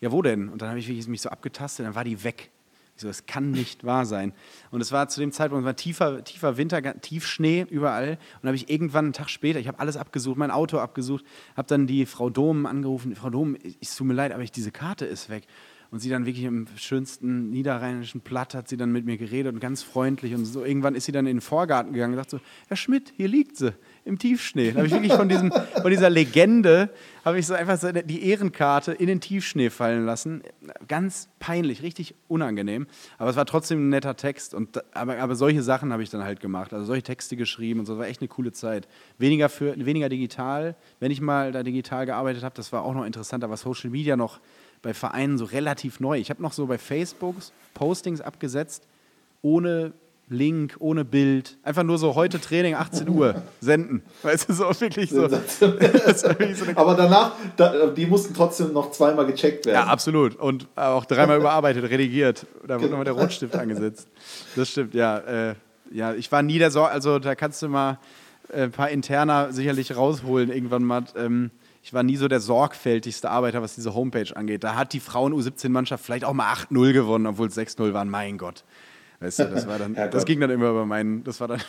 [0.00, 0.48] Ja, wo denn?
[0.48, 2.52] Und dann habe ich mich so abgetastet, dann war die weg.
[2.98, 4.32] Ich so, das kann nicht wahr sein.
[4.72, 8.18] Und es war zu dem Zeitpunkt war tiefer, tiefer Winter, Tiefschnee überall.
[8.42, 11.24] Und habe ich irgendwann einen Tag später, ich habe alles abgesucht, mein Auto abgesucht,
[11.56, 13.14] habe dann die Frau Dom angerufen.
[13.14, 15.44] Frau Dom, es tut mir leid, aber ich, diese Karte ist weg.
[15.92, 19.60] Und sie dann wirklich im schönsten niederrheinischen Platt hat sie dann mit mir geredet und
[19.60, 20.34] ganz freundlich.
[20.34, 23.12] Und so irgendwann ist sie dann in den Vorgarten gegangen und sagt so, Herr Schmidt,
[23.16, 23.74] hier liegt sie
[24.08, 24.72] im Tiefschnee.
[24.72, 26.88] Da habe ich wirklich von, diesem, von dieser Legende,
[27.24, 30.42] habe ich so einfach so die Ehrenkarte in den Tiefschnee fallen lassen.
[30.88, 32.86] Ganz peinlich, richtig unangenehm.
[33.18, 34.54] Aber es war trotzdem ein netter Text.
[34.54, 36.72] Und, aber, aber solche Sachen habe ich dann halt gemacht.
[36.72, 37.92] Also solche Texte geschrieben und so.
[37.92, 38.88] Das war echt eine coole Zeit.
[39.18, 40.74] Weniger, für, weniger digital.
[41.00, 43.44] Wenn ich mal da digital gearbeitet habe, das war auch noch interessant.
[43.44, 44.40] Da war Social Media noch
[44.80, 46.18] bei Vereinen so relativ neu.
[46.18, 47.36] Ich habe noch so bei Facebook
[47.74, 48.88] Postings abgesetzt,
[49.42, 49.92] ohne
[50.30, 51.56] Link, ohne Bild.
[51.62, 54.02] Einfach nur so heute Training, 18 Uhr, senden.
[54.22, 55.24] Weißt du, so wirklich so.
[56.74, 57.32] Aber danach,
[57.96, 59.76] die mussten trotzdem noch zweimal gecheckt werden.
[59.76, 60.36] Ja, absolut.
[60.36, 62.46] Und auch dreimal überarbeitet, redigiert.
[62.66, 64.08] Da wurde nochmal der Rotstift angesetzt.
[64.56, 65.18] Das stimmt, ja.
[65.18, 65.54] Äh,
[65.90, 67.98] ja, ich war nie der Sorge, also da kannst du mal
[68.52, 71.04] äh, ein paar Interner sicherlich rausholen irgendwann mal.
[71.16, 71.50] Ähm,
[71.82, 74.62] ich war nie so der sorgfältigste Arbeiter, was diese Homepage angeht.
[74.64, 78.10] Da hat die Frauen-U17-Mannschaft vielleicht auch mal 8-0 gewonnen, obwohl es 6-0 waren.
[78.10, 78.64] Mein Gott.
[79.20, 81.60] Weißt du, das, war dann, das ging dann immer über meinen, das war dann,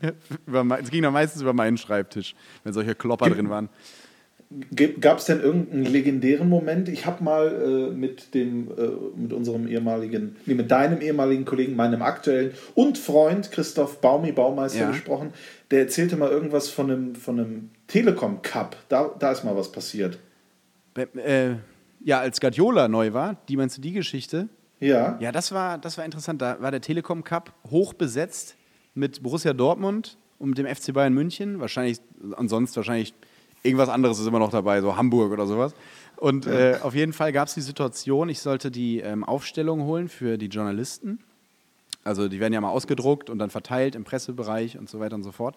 [0.46, 2.34] über das ging dann meistens über meinen Schreibtisch,
[2.64, 3.68] wenn solche Klopper drin waren.
[5.00, 6.88] Gab es denn irgendeinen legendären Moment?
[6.88, 11.74] Ich habe mal äh, mit dem, äh, mit unserem ehemaligen, nee, mit deinem ehemaligen Kollegen,
[11.74, 14.90] meinem aktuellen und Freund Christoph Baumi, Baumeister, ja.
[14.90, 15.32] gesprochen.
[15.72, 18.76] Der erzählte mal irgendwas von einem, von einem Telekom Cup.
[18.88, 20.20] Da, da ist mal was passiert.
[20.94, 21.56] Äh,
[22.04, 24.48] ja, als Guardiola neu war, die meinst du die Geschichte?
[24.80, 25.16] Ja.
[25.20, 26.42] Ja, das war, das war interessant.
[26.42, 28.56] Da war der Telekom Cup hoch besetzt
[28.94, 31.60] mit Borussia Dortmund und dem FC Bayern München.
[31.60, 31.98] Wahrscheinlich,
[32.36, 33.14] ansonsten wahrscheinlich
[33.62, 35.74] irgendwas anderes ist immer noch dabei, so Hamburg oder sowas.
[36.16, 40.08] Und äh, auf jeden Fall gab es die Situation, ich sollte die ähm, Aufstellung holen
[40.08, 41.18] für die Journalisten.
[42.04, 45.24] Also die werden ja mal ausgedruckt und dann verteilt im Pressebereich und so weiter und
[45.24, 45.56] so fort.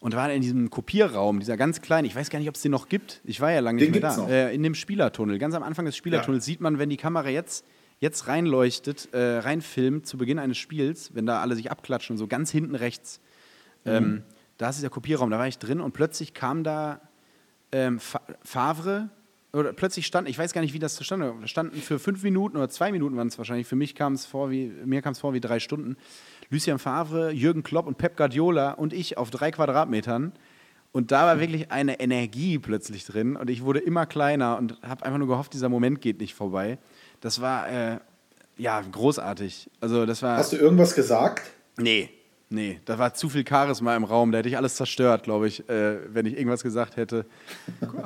[0.00, 2.72] Und war in diesem Kopierraum, dieser ganz kleine, ich weiß gar nicht, ob es den
[2.72, 3.20] noch gibt.
[3.24, 4.28] Ich war ja lange den nicht mehr da.
[4.28, 5.38] Äh, in dem Spielertunnel.
[5.38, 6.52] Ganz am Anfang des Spielertunnels ja.
[6.52, 7.64] sieht man, wenn die Kamera jetzt
[8.02, 12.50] jetzt reinleuchtet, äh, reinfilmt zu Beginn eines Spiels, wenn da alle sich abklatschen, so ganz
[12.50, 13.20] hinten rechts,
[13.84, 13.92] mhm.
[13.92, 14.22] ähm,
[14.58, 17.00] da ist der Kopierraum, da war ich drin und plötzlich kam da
[17.70, 18.00] ähm,
[18.42, 19.08] Favre,
[19.52, 22.56] oder plötzlich stand, ich weiß gar nicht, wie das zustande kam, standen für fünf Minuten
[22.56, 25.20] oder zwei Minuten waren es wahrscheinlich, für mich kam es vor wie, mir kam es
[25.20, 25.96] vor wie drei Stunden,
[26.50, 30.32] Lucien Favre, Jürgen Klopp und Pep Guardiola und ich auf drei Quadratmetern
[30.90, 35.04] und da war wirklich eine Energie plötzlich drin und ich wurde immer kleiner und habe
[35.04, 36.78] einfach nur gehofft, dieser Moment geht nicht vorbei.
[37.22, 37.98] Das war äh,
[38.58, 39.70] ja großartig.
[39.80, 40.36] Also das war.
[40.36, 41.50] Hast du irgendwas gesagt?
[41.78, 42.10] Nee,
[42.50, 42.80] nee.
[42.84, 44.32] Da war zu viel Charisma im Raum.
[44.32, 47.24] Da hätte ich alles zerstört, glaube ich, äh, wenn ich irgendwas gesagt hätte.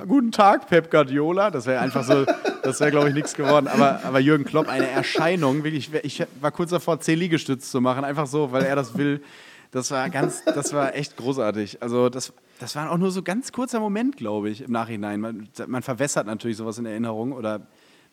[0.07, 1.51] Guten Tag, Pep Guardiola.
[1.51, 2.27] Das wäre einfach so,
[2.63, 3.69] das wäre, glaube ich, nichts geworden.
[3.69, 5.65] Aber, aber Jürgen Klopp, eine Erscheinung.
[5.65, 9.23] Wirklich, ich war kurz davor, zehn Liegestütze zu machen, einfach so, weil er das will.
[9.71, 11.83] Das war ganz, das war echt großartig.
[11.83, 15.21] Also das, das war auch nur so ganz kurzer Moment, glaube ich, im Nachhinein.
[15.21, 17.67] Man, man verwässert natürlich sowas in Erinnerung oder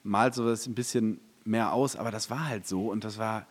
[0.03, 3.45] malt sowas ein bisschen mehr aus, aber das war halt so und das war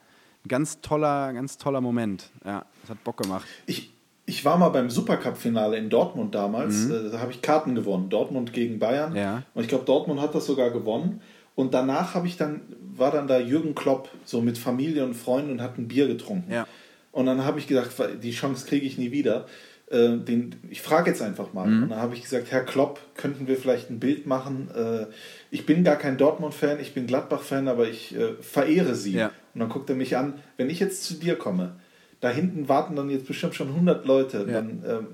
[0.45, 2.31] ein ganz toller, ganz toller Moment.
[2.45, 3.47] Ja, das hat Bock gemacht.
[3.67, 3.93] Ich,
[4.27, 6.87] ich war mal beim Supercup-Finale in Dortmund damals.
[6.87, 6.93] Mhm.
[6.93, 8.09] Äh, da habe ich Karten gewonnen.
[8.09, 9.15] Dortmund gegen Bayern.
[9.15, 9.43] Ja.
[9.55, 11.21] Und ich glaube, Dortmund hat das sogar gewonnen.
[11.55, 12.63] Und danach habe ich dann,
[12.97, 16.51] war dann da Jürgen Klopp, so mit Familie und Freunden und hat ein Bier getrunken.
[16.51, 16.67] Ja.
[17.13, 17.91] Und dann habe ich gedacht,
[18.23, 19.47] die Chance kriege ich nie wieder.
[19.93, 21.67] Äh, den, ich frage jetzt einfach mal.
[21.67, 21.83] Mhm.
[21.83, 24.71] Und dann habe ich gesagt, Herr Klopp, könnten wir vielleicht ein Bild machen?
[24.75, 25.07] Äh,
[25.51, 29.13] ich bin gar kein Dortmund-Fan, ich bin Gladbach-Fan, aber ich äh, verehre Sie.
[29.13, 29.31] Ja.
[29.53, 31.77] Und dann guckt er mich an, wenn ich jetzt zu dir komme,
[32.21, 34.45] da hinten warten dann jetzt bestimmt schon 100 Leute, ja.
[34.45, 35.07] dann ähm,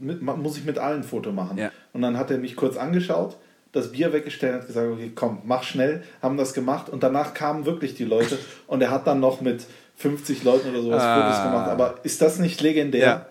[0.00, 1.58] mit, muss ich mit allen ein Foto machen.
[1.58, 1.70] Ja.
[1.92, 3.36] Und dann hat er mich kurz angeschaut,
[3.72, 7.34] das Bier weggestellt und hat gesagt, okay, komm, mach schnell, haben das gemacht und danach
[7.34, 11.16] kamen wirklich die Leute und er hat dann noch mit 50 Leuten oder sowas ah.
[11.16, 11.68] Fotos gemacht.
[11.68, 13.00] Aber ist das nicht legendär?
[13.00, 13.26] Ja,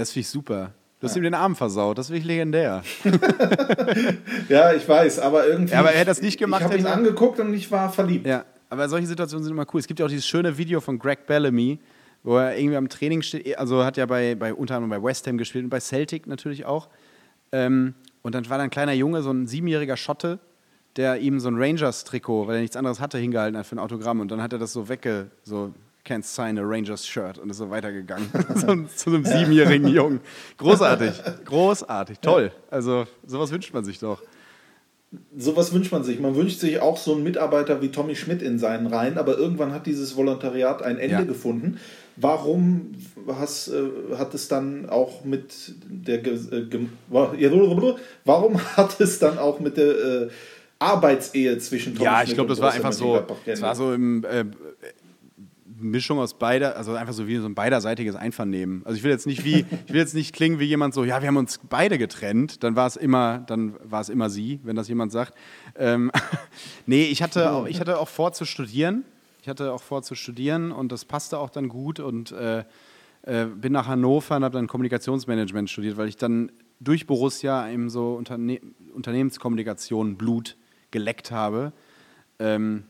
[0.00, 0.72] das finde ich super.
[1.00, 1.20] Du hast ja.
[1.20, 2.82] ihm den Arm versaut, das ist wirklich legendär.
[4.48, 5.72] ja, ich weiß, aber irgendwie.
[5.72, 6.62] Ja, aber er hat das nicht gemacht.
[6.62, 8.26] Ich habe ihn angeguckt und ich war verliebt.
[8.26, 9.80] Ja, aber solche Situationen sind immer cool.
[9.80, 11.78] Es gibt ja auch dieses schöne Video von Greg Bellamy,
[12.22, 13.58] wo er irgendwie am Training steht.
[13.58, 16.64] Also hat ja bei, bei unter anderem bei West Ham gespielt und bei Celtic natürlich
[16.64, 16.88] auch.
[17.52, 20.38] Ähm, und dann war da ein kleiner Junge, so ein siebenjähriger Schotte,
[20.96, 24.20] der ihm so ein Rangers-Trikot, weil er nichts anderes hatte, hingehalten hat für ein Autogramm.
[24.20, 25.74] Und dann hat er das so wegge, so
[26.06, 30.20] can't sign a Rangers Shirt und ist so weitergegangen zu, zu einem siebenjährigen Jungen.
[30.56, 31.12] Großartig,
[31.44, 32.52] großartig, toll.
[32.70, 34.22] Also sowas wünscht man sich doch.
[35.36, 36.18] Sowas wünscht man sich.
[36.18, 39.72] Man wünscht sich auch so einen Mitarbeiter wie Tommy Schmidt in seinen Reihen, aber irgendwann
[39.72, 41.22] hat dieses Volontariat ein Ende ja.
[41.22, 41.78] gefunden.
[42.16, 42.92] Warum
[43.28, 46.86] has, äh, hat es dann auch mit der äh,
[48.24, 50.28] warum hat es dann auch mit der äh,
[50.78, 53.24] Arbeitsehe zwischen Tommy ja, Schmidt ich glaube, das war einfach so.
[53.46, 54.44] Es war so im äh,
[55.78, 58.82] Mischung aus beider, also einfach so wie so ein beiderseitiges Einvernehmen.
[58.84, 61.20] Also ich will jetzt nicht wie, ich will jetzt nicht klingen wie jemand so, ja,
[61.20, 64.76] wir haben uns beide getrennt, dann war es immer, dann war es immer sie, wenn
[64.76, 65.34] das jemand sagt.
[65.76, 66.10] Ähm,
[66.86, 69.04] nee, ich hatte, auch, ich hatte auch vor zu studieren.
[69.42, 72.64] Ich hatte auch vor zu studieren und das passte auch dann gut und äh,
[73.22, 76.50] äh, bin nach Hannover und habe dann Kommunikationsmanagement studiert, weil ich dann
[76.80, 78.60] durch Borussia eben so Unterne
[78.92, 80.56] Unternehmenskommunikation Blut
[80.90, 81.72] geleckt habe.
[82.38, 82.84] Ähm,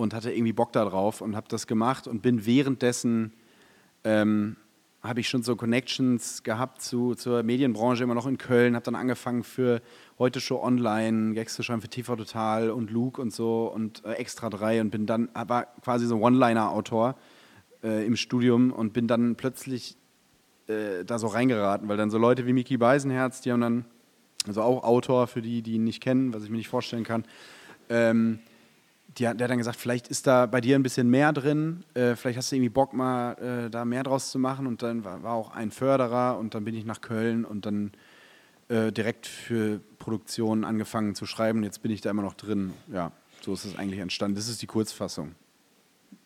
[0.00, 3.32] und hatte irgendwie Bock darauf und habe das gemacht und bin währenddessen,
[4.04, 4.56] ähm,
[5.02, 8.94] habe ich schon so Connections gehabt zu, zur Medienbranche, immer noch in Köln, habe dann
[8.94, 9.80] angefangen für
[10.18, 14.12] Heute Show Online, Gags zu schreiben für TV Total und Luke und so und äh,
[14.12, 17.16] Extra 3 und bin dann, war quasi so One-Liner-Autor
[17.82, 19.96] äh, im Studium und bin dann plötzlich
[20.66, 23.84] äh, da so reingeraten, weil dann so Leute wie Miki Beisenherz, die haben dann,
[24.46, 27.24] also auch Autor für die, die ihn nicht kennen, was ich mir nicht vorstellen kann,
[27.88, 28.40] ähm,
[29.18, 32.14] die, der hat dann gesagt, vielleicht ist da bei dir ein bisschen mehr drin, äh,
[32.14, 33.32] vielleicht hast du irgendwie Bock mal
[33.66, 36.64] äh, da mehr draus zu machen und dann war, war, auch ein Förderer und dann
[36.64, 37.92] bin ich nach Köln und dann
[38.68, 41.64] äh, direkt für Produktion angefangen zu schreiben.
[41.64, 42.72] Jetzt bin ich da immer noch drin.
[42.92, 44.36] Ja, so ist es eigentlich entstanden.
[44.36, 45.34] Das ist die Kurzfassung.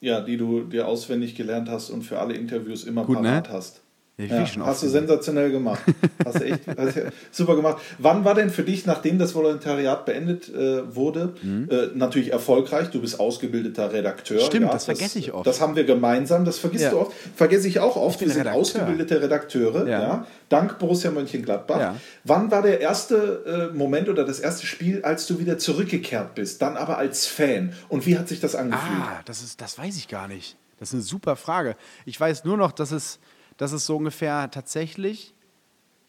[0.00, 3.28] Ja, die du dir auswendig gelernt hast und für alle Interviews immer Gut, ne?
[3.28, 3.54] parat ne?
[3.54, 3.83] hast.
[4.16, 5.82] Ja, ja, hast du sensationell gemacht.
[6.24, 7.82] Hast du echt hast du super gemacht.
[7.98, 11.68] Wann war denn für dich, nachdem das Volontariat beendet äh, wurde, mhm.
[11.68, 12.90] äh, natürlich erfolgreich?
[12.90, 14.40] Du bist ausgebildeter Redakteur.
[14.40, 15.44] Stimmt, ja, das, das, vergesse ich oft.
[15.44, 17.12] Das haben wir gemeinsam, das vergisst du oft.
[17.34, 18.20] Vergesse ich auch oft.
[18.20, 18.60] Wir sind Redakteur.
[18.60, 20.26] ausgebildete Redakteure, ja.
[20.48, 21.94] dank Borussia Mönchengladbach.
[22.22, 26.62] Wann war der erste äh, Moment oder das erste Spiel, als du wieder zurückgekehrt bist?
[26.62, 27.72] Dann aber als Fan.
[27.88, 29.02] Und wie hat sich das angefühlt?
[29.02, 30.56] Ah, das, ist, das weiß ich gar nicht.
[30.78, 31.74] Das ist eine super Frage.
[32.04, 33.18] Ich weiß nur noch, dass es
[33.56, 35.34] dass es so ungefähr tatsächlich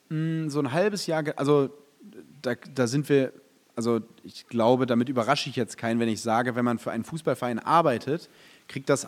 [0.09, 1.69] mh, hm, so ein halbes Jahr, also
[2.41, 3.33] da, da sind wir,
[3.75, 7.03] also ich glaube, damit überrasche ich jetzt keinen, wenn ich sage, wenn man für einen
[7.03, 8.29] Fußballverein arbeitet,
[8.67, 9.07] kriegt das,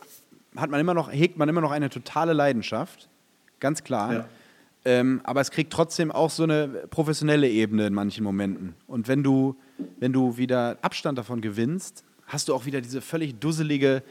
[0.55, 3.09] hat man immer noch, hegt man immer noch eine totale Leidenschaft,
[3.59, 4.13] ganz klar.
[4.13, 4.27] Ja.
[4.85, 8.73] Ähm, aber es kriegt trotzdem auch so eine professionelle Ebene in manchen Momenten.
[8.87, 9.57] Und wenn du,
[9.99, 14.01] wenn du wieder Abstand davon gewinnst, hast du auch wieder diese völlig dusselige,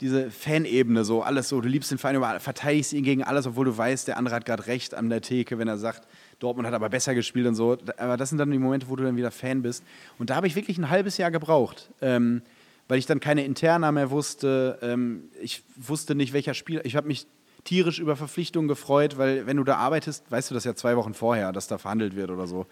[0.00, 3.76] diese Fanebene, so alles so, du liebst den Verein, verteidigst ihn gegen alles, obwohl du
[3.76, 6.06] weißt, der andere hat gerade recht an der Theke, wenn er sagt,
[6.38, 7.78] Dortmund hat aber besser gespielt und so.
[7.96, 9.84] Aber das sind dann die Momente, wo du dann wieder Fan bist.
[10.18, 12.42] Und da habe ich wirklich ein halbes Jahr gebraucht, ähm,
[12.88, 14.78] weil ich dann keine Interna mehr wusste.
[14.82, 16.84] Ähm, ich wusste nicht, welcher Spieler.
[16.84, 17.26] Ich habe mich
[17.64, 21.14] tierisch über Verpflichtungen gefreut, weil wenn du da arbeitest, weißt du das ja zwei Wochen
[21.14, 22.66] vorher, dass da verhandelt wird oder so.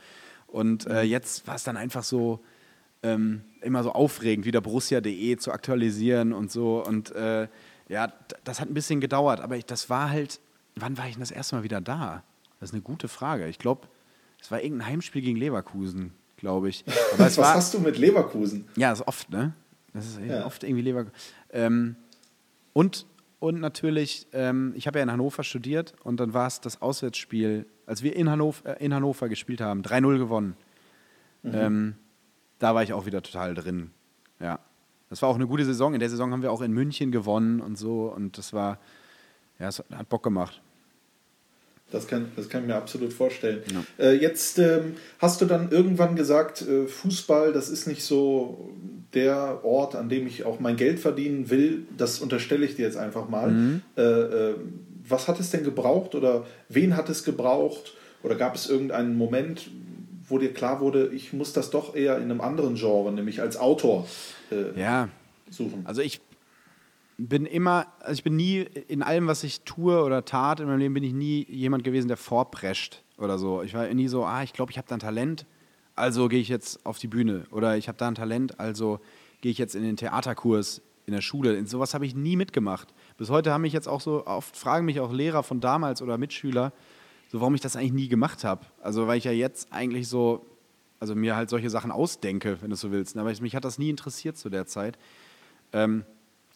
[0.46, 2.40] Und äh, jetzt war es dann einfach so,
[3.02, 6.84] ähm, immer so aufregend, wieder Borussia.de zu aktualisieren und so.
[6.84, 7.48] Und äh,
[7.88, 8.12] ja,
[8.44, 10.40] das hat ein bisschen gedauert, aber ich, das war halt,
[10.76, 12.22] wann war ich denn das erste Mal wieder da?
[12.60, 13.48] Das ist eine gute Frage.
[13.48, 13.88] Ich glaube,
[14.40, 16.84] es war irgendein Heimspiel gegen Leverkusen, glaube ich.
[17.16, 18.68] Was war, hast du mit Leverkusen?
[18.76, 19.52] Ja, das ist oft, ne?
[19.92, 20.46] Das ist ja.
[20.46, 21.14] oft irgendwie Leverkusen.
[21.50, 21.96] Ähm,
[22.72, 23.06] und,
[23.40, 27.66] und natürlich, ähm, ich habe ja in Hannover studiert und dann war es das Auswärtsspiel,
[27.86, 30.56] als wir in Hannover, äh, in Hannover gespielt haben, 3-0 gewonnen.
[31.42, 31.52] Mhm.
[31.54, 31.94] Ähm,
[32.62, 33.90] da war ich auch wieder total drin.
[34.40, 34.60] Ja.
[35.10, 35.94] Das war auch eine gute Saison.
[35.94, 38.04] In der Saison haben wir auch in München gewonnen und so.
[38.04, 38.78] Und das war,
[39.58, 40.62] ja, es hat Bock gemacht.
[41.90, 43.62] Das kann, das kann ich mir absolut vorstellen.
[43.70, 44.06] Ja.
[44.06, 48.70] Äh, jetzt ähm, hast du dann irgendwann gesagt, äh, Fußball, das ist nicht so
[49.12, 51.86] der Ort, an dem ich auch mein Geld verdienen will.
[51.98, 53.50] Das unterstelle ich dir jetzt einfach mal.
[53.50, 53.82] Mhm.
[53.96, 54.54] Äh, äh
[55.04, 57.94] was hat es denn gebraucht oder wen hat es gebraucht?
[58.22, 59.68] Oder gab es irgendeinen Moment,
[60.32, 63.58] wo dir klar wurde, ich muss das doch eher in einem anderen Genre, nämlich als
[63.58, 64.06] Autor
[64.50, 65.10] äh, ja.
[65.50, 65.82] suchen?
[65.84, 66.22] Also ich
[67.18, 70.78] bin immer, also ich bin nie in allem, was ich tue oder tat in meinem
[70.78, 73.62] Leben, bin ich nie jemand gewesen, der vorprescht oder so.
[73.62, 75.44] Ich war nie so, ah, ich glaube, ich habe da ein Talent,
[75.96, 77.44] also gehe ich jetzt auf die Bühne.
[77.50, 79.00] Oder ich habe da ein Talent, also
[79.42, 81.56] gehe ich jetzt in den Theaterkurs in der Schule.
[81.56, 82.88] In sowas habe ich nie mitgemacht.
[83.18, 86.16] Bis heute haben mich jetzt auch so, oft fragen mich auch Lehrer von damals oder
[86.16, 86.72] Mitschüler,
[87.32, 88.66] so warum ich das eigentlich nie gemacht habe.
[88.82, 90.44] Also weil ich ja jetzt eigentlich so,
[91.00, 93.16] also mir halt solche Sachen ausdenke, wenn du so willst.
[93.16, 94.98] Aber mich hat das nie interessiert zu der Zeit.
[95.72, 96.04] Ähm,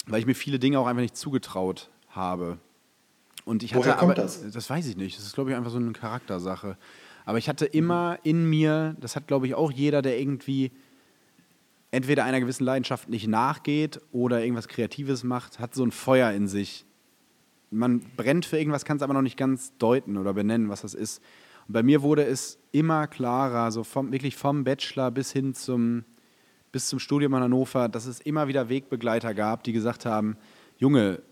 [0.06, 2.58] weil ich mir viele Dinge auch einfach nicht zugetraut habe.
[3.46, 4.50] Und ich hatte Woher kommt aber, das?
[4.52, 5.16] Das weiß ich nicht.
[5.16, 6.76] Das ist, glaube ich, einfach so eine Charaktersache.
[7.24, 10.72] Aber ich hatte immer in mir, das hat, glaube ich, auch jeder, der irgendwie
[11.90, 16.48] entweder einer gewissen Leidenschaft nicht nachgeht oder irgendwas Kreatives macht, hat so ein Feuer in
[16.48, 16.84] sich.
[17.76, 20.94] Man brennt für irgendwas, kann es aber noch nicht ganz deuten oder benennen, was das
[20.94, 21.22] ist.
[21.68, 26.04] Und bei mir wurde es immer klarer, so vom, wirklich vom Bachelor bis hin zum
[26.76, 30.36] bis zum Studium in Hannover, dass es immer wieder Wegbegleiter gab, die gesagt haben,
[30.76, 31.22] Junge,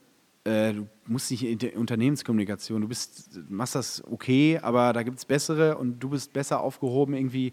[0.45, 5.19] äh, du musst nicht in der Unternehmenskommunikation, du bist, machst das okay, aber da gibt
[5.19, 7.53] es bessere und du bist besser aufgehoben irgendwie.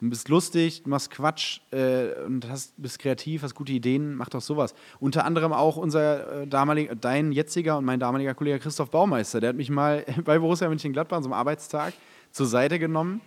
[0.00, 4.28] Du bist lustig, du machst Quatsch äh, und hast, bist kreativ, hast gute Ideen, mach
[4.28, 4.74] doch sowas.
[5.00, 9.50] Unter anderem auch unser äh, damaliger, dein jetziger und mein damaliger Kollege Christoph Baumeister, der
[9.50, 11.94] hat mich mal bei Borussia Mönchengladbach an so einem Arbeitstag
[12.30, 13.20] zur Seite genommen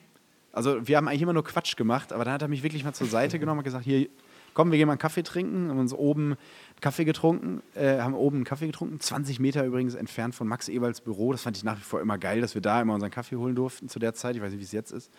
[0.53, 2.93] also wir haben eigentlich immer nur Quatsch gemacht, aber dann hat er mich wirklich mal
[2.93, 4.07] zur Seite genommen und gesagt, hier,
[4.53, 5.69] komm, wir gehen mal einen Kaffee trinken.
[5.69, 6.36] Haben uns oben
[6.82, 11.01] Kaffee getrunken, äh, haben oben einen Kaffee getrunken, 20 Meter übrigens entfernt von Max Ewalds
[11.01, 11.32] Büro.
[11.32, 13.55] Das fand ich nach wie vor immer geil, dass wir da immer unseren Kaffee holen
[13.55, 14.36] durften zu der Zeit.
[14.36, 15.09] Ich weiß nicht, wie es jetzt ist.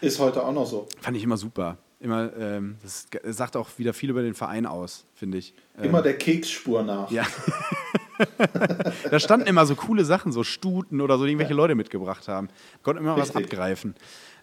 [0.00, 0.88] Ist heute auch noch so.
[1.00, 1.78] Fand ich immer super.
[2.00, 5.52] Immer, ähm, das sagt auch wieder viel über den Verein aus, finde ich.
[5.78, 7.10] Ähm, immer der Keksspur nach.
[7.10, 7.26] Ja.
[9.10, 11.58] da standen immer so coole Sachen, so Stuten oder so, die irgendwelche ja.
[11.58, 12.48] Leute mitgebracht haben.
[12.82, 13.34] Konnten immer Richtig.
[13.34, 13.94] was abgreifen.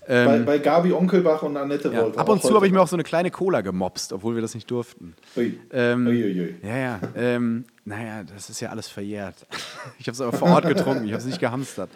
[0.10, 2.08] Ähm, bei, bei, Gabi Onkelbach und Annette ja.
[2.08, 4.56] Ab und zu habe ich mir auch so eine kleine Cola gemobst, obwohl wir das
[4.56, 5.16] nicht durften.
[5.36, 5.60] Ui.
[5.72, 6.56] Ähm, ui, ui, ui.
[6.64, 7.00] Ja, ja.
[7.16, 9.36] Ähm, naja, das ist ja alles verjährt.
[10.00, 11.90] ich habe es aber vor Ort getrunken, ich habe es nicht gehamstert.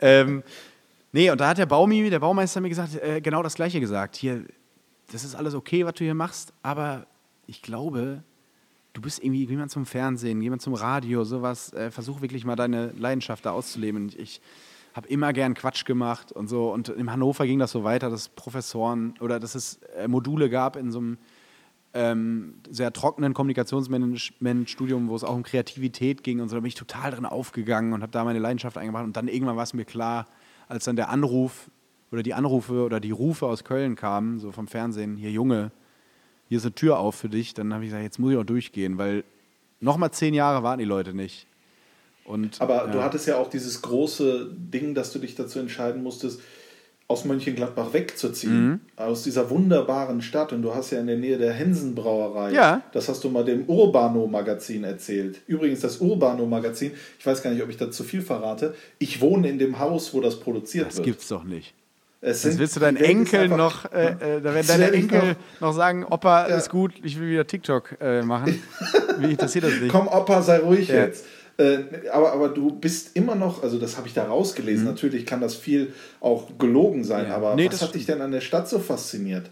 [0.00, 0.42] Ähm,
[1.12, 4.16] nee, und da hat der Baumi, der Baumeister mir gesagt, äh, genau das Gleiche gesagt.
[4.16, 4.44] Hier,
[5.12, 7.06] das ist alles okay, was du hier machst, aber
[7.46, 8.22] ich glaube,
[8.92, 11.72] du bist irgendwie jemand zum Fernsehen, jemand zum Radio, sowas.
[11.72, 14.12] Äh, versuch wirklich mal deine Leidenschaft da auszuleben.
[14.16, 14.40] Ich,
[14.94, 16.72] habe immer gern Quatsch gemacht und so.
[16.72, 20.76] Und in Hannover ging das so weiter, dass Professoren oder dass es äh, Module gab
[20.76, 21.18] in so einem
[21.94, 26.56] ähm, sehr trockenen Kommunikationsmanagement-Studium, wo es auch um Kreativität ging und so.
[26.56, 29.04] Da bin ich total drin aufgegangen und habe da meine Leidenschaft eingemacht.
[29.04, 30.26] Und dann irgendwann war es mir klar,
[30.72, 31.70] als dann der Anruf
[32.10, 35.70] oder die Anrufe oder die Rufe aus Köln kamen, so vom Fernsehen, hier Junge,
[36.48, 38.44] hier ist eine Tür auf für dich, dann habe ich gesagt, jetzt muss ich auch
[38.44, 39.24] durchgehen, weil
[39.80, 41.46] nochmal zehn Jahre warten die Leute nicht.
[42.24, 42.92] Und, Aber ja.
[42.92, 46.40] du hattest ja auch dieses große Ding, dass du dich dazu entscheiden musstest,
[47.12, 48.80] aus Mönchengladbach wegzuziehen, mhm.
[48.96, 50.52] aus dieser wunderbaren Stadt.
[50.52, 52.82] Und du hast ja in der Nähe der Hensenbrauerei, ja.
[52.92, 55.40] das hast du mal dem Urbano-Magazin erzählt.
[55.46, 59.48] Übrigens, das Urbano-Magazin, ich weiß gar nicht, ob ich da zu viel verrate, ich wohne
[59.48, 61.06] in dem Haus, wo das produziert das wird.
[61.06, 61.74] Das gibt's doch nicht.
[62.24, 65.72] Es das willst du deinen Enkel noch, äh, äh, da werden deine Enkel noch, noch,
[65.72, 66.56] sagen, Opa ja.
[66.56, 68.62] ist gut, ich will wieder TikTok äh, machen.
[69.18, 69.90] Wie interessiert das nicht?
[69.90, 71.04] Komm, Opa, sei ruhig ja.
[71.04, 71.26] jetzt.
[71.58, 74.90] Äh, aber, aber du bist immer noch, also das habe ich da rausgelesen, mhm.
[74.90, 77.36] natürlich kann das viel auch gelogen sein, ja.
[77.36, 79.50] aber nee, was hat dich denn an der Stadt so fasziniert?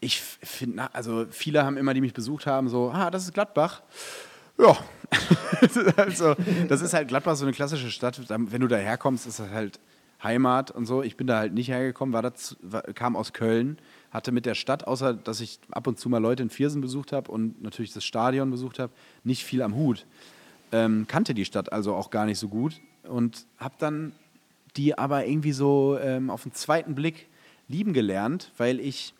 [0.00, 3.82] Ich finde, also viele haben immer, die mich besucht haben, so, ah, das ist Gladbach.
[4.58, 4.76] Ja,
[5.96, 6.34] also,
[6.68, 8.20] das ist halt Gladbach so eine klassische Stadt.
[8.28, 9.78] Wenn du da herkommst, ist das halt
[10.22, 11.02] Heimat und so.
[11.02, 13.78] Ich bin da halt nicht hergekommen, war das, war, kam aus Köln,
[14.10, 17.12] hatte mit der Stadt, außer dass ich ab und zu mal Leute in Viersen besucht
[17.12, 18.92] habe und natürlich das Stadion besucht habe,
[19.24, 20.06] nicht viel am Hut
[20.72, 24.12] ähm, kannte die Stadt also auch gar nicht so gut und habe dann
[24.76, 27.28] die aber irgendwie so ähm, auf den zweiten Blick
[27.68, 29.14] lieben gelernt, weil ich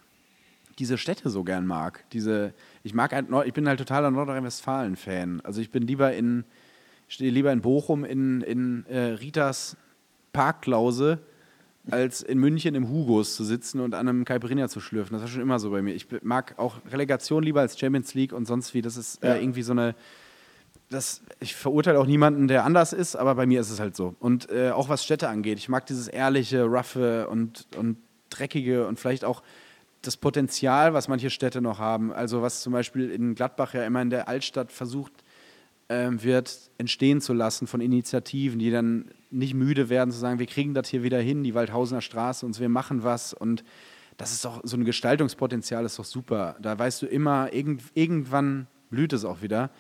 [0.79, 2.05] diese Städte so gern mag.
[2.13, 5.43] Diese, ich mag halt, ich bin halt totaler Nordrhein-Westfalen-Fan.
[5.45, 6.45] Also ich bin lieber in,
[7.09, 9.77] stehe lieber in Bochum in, in äh, Ritas
[10.33, 11.19] Parkklause,
[11.91, 15.15] als in München im Hugos zu sitzen und an einem Caipirinha zu schlürfen.
[15.15, 15.95] Das war schon immer so bei mir.
[15.95, 18.83] Ich mag auch Relegation lieber als Champions League und sonst wie.
[18.83, 19.95] Das ist äh, irgendwie so eine
[20.93, 24.15] das, ich verurteile auch niemanden, der anders ist, aber bei mir ist es halt so.
[24.21, 27.97] Und äh, auch was Städte angeht, ich mag dieses ehrliche, roughe und, und
[28.31, 29.43] dreckige und vielleicht auch
[30.03, 32.13] das Potenzial, was manche Städte noch haben.
[32.13, 35.13] Also was zum Beispiel in Gladbach ja immer in der Altstadt versucht,
[35.89, 40.47] ähm, wird entstehen zu lassen von Initiativen, die dann nicht müde werden zu sagen, wir
[40.47, 43.65] kriegen das hier wieder hin, die Waldhausener Straße und wir machen was und
[44.17, 46.57] das ist doch so ein Gestaltungspotenzial ist doch super.
[46.61, 49.71] Da weißt du immer, irgend, irgendwann blüht es auch wieder.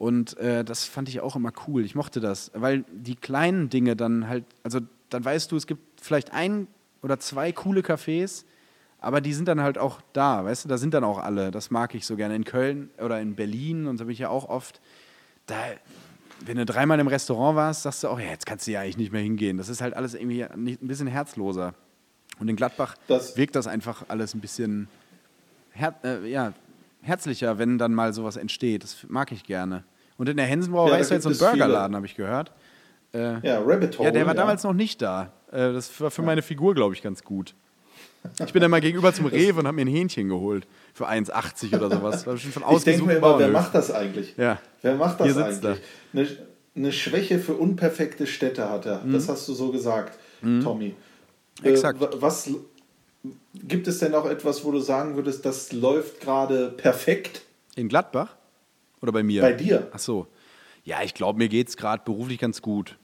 [0.00, 1.84] Und äh, das fand ich auch immer cool.
[1.84, 4.80] Ich mochte das, weil die kleinen Dinge dann halt, also
[5.10, 6.68] dann weißt du, es gibt vielleicht ein
[7.02, 8.46] oder zwei coole Cafés,
[8.98, 11.50] aber die sind dann halt auch da, weißt du, da sind dann auch alle.
[11.50, 12.34] Das mag ich so gerne.
[12.34, 14.80] In Köln oder in Berlin und da bin ich ja auch oft.
[15.44, 15.56] Da,
[16.46, 18.96] wenn du dreimal im Restaurant warst, sagst du auch, ja, jetzt kannst du ja eigentlich
[18.96, 19.58] nicht mehr hingehen.
[19.58, 21.74] Das ist halt alles irgendwie ein bisschen herzloser.
[22.38, 24.88] Und in Gladbach das wirkt das einfach alles ein bisschen
[25.72, 26.54] her äh, ja,
[27.02, 28.82] herzlicher, wenn dann mal sowas entsteht.
[28.82, 29.84] Das mag ich gerne.
[30.16, 32.52] Und in der Hensenbrauerei ja, ist jetzt so ein Burgerladen, habe ich gehört.
[33.12, 34.08] Äh, ja, Rabbit Hole.
[34.08, 34.40] Ja, der war ja.
[34.40, 35.32] damals noch nicht da.
[35.50, 37.54] Äh, das war für meine Figur, glaube ich, ganz gut.
[38.44, 40.66] Ich bin dann mal gegenüber zum Rewe und habe mir ein Hähnchen geholt.
[40.92, 42.26] Für 1,80 oder sowas.
[42.26, 44.36] Ich denke mir immer, wer macht das eigentlich?
[44.36, 44.58] Ja.
[44.82, 45.80] Wer macht das eigentlich?
[46.12, 46.26] Eine,
[46.76, 49.02] eine, Schwäche für unperfekte Städte hat er.
[49.02, 49.12] Mhm.
[49.12, 50.60] Das hast du so gesagt, mhm.
[50.62, 50.94] Tommy.
[51.62, 52.02] Äh, Exakt.
[52.02, 52.50] Äh, was
[53.54, 57.42] gibt es denn auch etwas, wo du sagen würdest, das läuft gerade perfekt?
[57.76, 58.36] In Gladbach?
[59.02, 59.42] Oder bei mir?
[59.42, 59.88] Bei dir.
[59.92, 60.26] Ach so.
[60.84, 62.96] Ja, ich glaube, mir geht es gerade beruflich ganz gut.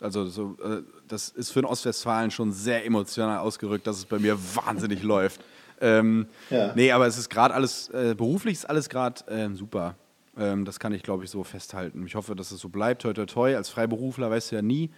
[0.00, 4.18] Also so, äh, das ist für den Ostwestfalen schon sehr emotional ausgerückt, dass es bei
[4.18, 5.40] mir wahnsinnig läuft.
[5.80, 6.72] Ähm, ja.
[6.74, 9.96] Nee, aber es ist gerade alles, äh, beruflich ist alles gerade äh, super.
[10.38, 12.04] Ähm, das kann ich, glaube ich, so festhalten.
[12.06, 13.02] Ich hoffe, dass es so bleibt.
[13.02, 13.56] Toi, toi, toi.
[13.56, 14.90] Als Freiberufler weißt du ja nie.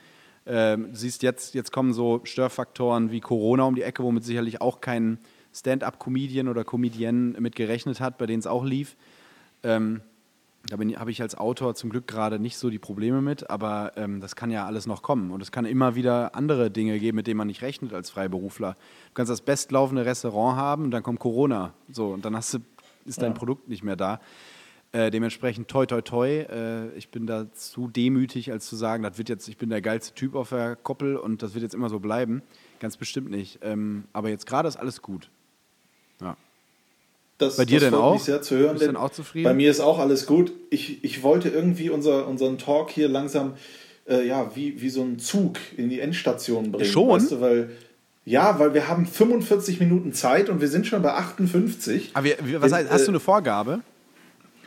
[0.50, 4.80] Ähm, siehst jetzt, jetzt kommen so Störfaktoren wie Corona um die Ecke, womit sicherlich auch
[4.80, 5.18] kein
[5.54, 8.96] Stand-up-Comedian oder Comedian mit gerechnet hat, bei denen es auch lief.
[9.62, 10.00] Ähm,
[10.68, 14.20] da habe ich als Autor zum Glück gerade nicht so die Probleme mit, aber ähm,
[14.20, 15.30] das kann ja alles noch kommen.
[15.30, 18.72] Und es kann immer wieder andere Dinge geben, mit denen man nicht rechnet als Freiberufler.
[18.72, 21.72] Du kannst das bestlaufende Restaurant haben und dann kommt Corona.
[21.90, 22.58] So, und dann hast du,
[23.06, 23.38] ist dein ja.
[23.38, 24.20] Produkt nicht mehr da.
[24.92, 26.28] Äh, dementsprechend toi toi toi.
[26.28, 29.82] Äh, ich bin da zu demütig, als zu sagen, das wird jetzt, ich bin der
[29.82, 32.42] geilste Typ auf der Koppel und das wird jetzt immer so bleiben.
[32.80, 33.58] Ganz bestimmt nicht.
[33.62, 35.28] Ähm, aber jetzt gerade ist alles gut.
[36.22, 36.36] Ja.
[37.36, 38.14] Das, bei dir das denn auch?
[38.14, 39.44] Mich sehr zu hören, Bist denn auch zufrieden?
[39.44, 40.52] Bei mir ist auch alles gut.
[40.70, 43.54] Ich, ich wollte irgendwie unser, unseren Talk hier langsam
[44.08, 46.90] äh, ja, wie, wie so ein Zug in die Endstation bringen.
[46.90, 47.10] Schon?
[47.10, 47.70] Weißt du, weil,
[48.24, 52.10] ja, weil wir haben 45 Minuten Zeit und wir sind schon bei 58.
[52.14, 53.80] Aber wir, was heißt, hast du äh, eine Vorgabe?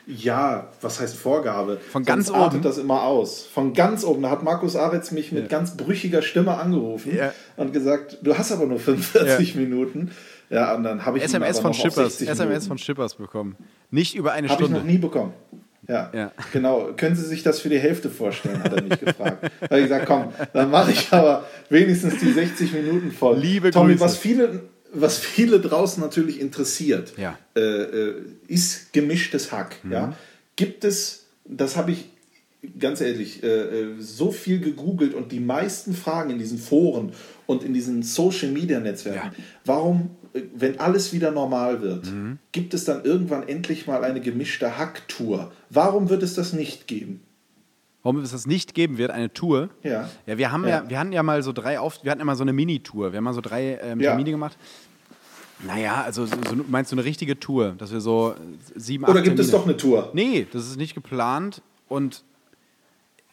[0.08, 1.78] Ja, was heißt Vorgabe?
[1.92, 2.62] Von ganz Sonst oben.
[2.62, 3.46] das immer aus.
[3.46, 4.24] Von ganz oben.
[4.24, 5.48] Da hat Markus Aretz mich mit ja.
[5.48, 7.34] ganz brüchiger Stimme angerufen ja.
[7.56, 9.62] und gesagt, du hast aber nur 45 ja.
[9.62, 10.12] Minuten.
[10.50, 13.56] Ja, und dann habe ich SMS von Schippers, SMS von Schippers bekommen.
[13.90, 14.80] Nicht über eine hab Stunde.
[14.80, 15.34] Habe ich noch nie bekommen.
[15.88, 16.90] Ja, ja, genau.
[16.96, 19.52] Können Sie sich das für die Hälfte vorstellen, hat er mich gefragt.
[19.62, 23.38] Da habe ich gesagt, komm, dann mache ich aber wenigstens die 60 Minuten voll.
[23.38, 24.06] Liebe Tommy, Grüße.
[24.06, 24.62] was viele,
[24.94, 27.38] was viele draußen natürlich interessiert, ja.
[27.56, 28.16] äh, äh
[28.48, 29.78] ist gemischtes Hack.
[29.84, 29.92] Mhm.
[29.92, 30.18] Ja?
[30.56, 32.10] Gibt es, das habe ich
[32.80, 37.14] ganz ehrlich, äh, äh, so viel gegoogelt und die meisten Fragen in diesen Foren
[37.48, 39.44] und in diesen Social-Media-Netzwerken, ja.
[39.66, 42.40] warum wenn alles wieder normal wird, mhm.
[42.52, 45.52] gibt es dann irgendwann endlich mal eine gemischte Hacktour.
[45.70, 47.22] Warum wird es das nicht geben?
[48.04, 49.70] Warum es das nicht geben wird, eine Tour?
[49.84, 50.10] Ja.
[50.26, 52.26] Ja, wir haben ja, ja wir hatten ja mal so drei auf, wir hatten ja
[52.26, 53.12] mal so eine Mini-Tour.
[53.12, 54.36] Wir haben mal so drei ähm, Termine ja.
[54.36, 54.58] gemacht.
[55.66, 56.36] Naja, also so,
[56.68, 58.34] meinst du eine richtige Tour, dass wir so
[58.76, 59.46] sieben, acht Oder gibt Termine.
[59.46, 60.10] es doch eine Tour?
[60.14, 62.24] Nee, das ist nicht geplant und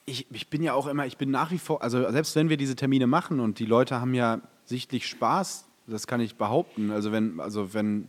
[0.05, 2.59] ich, ich bin ja auch immer, ich bin nach wie vor, also selbst wenn wir
[2.59, 6.91] diese Termine machen und die Leute haben ja sichtlich Spaß das kann ich behaupten.
[6.91, 8.09] Also wenn, also wenn,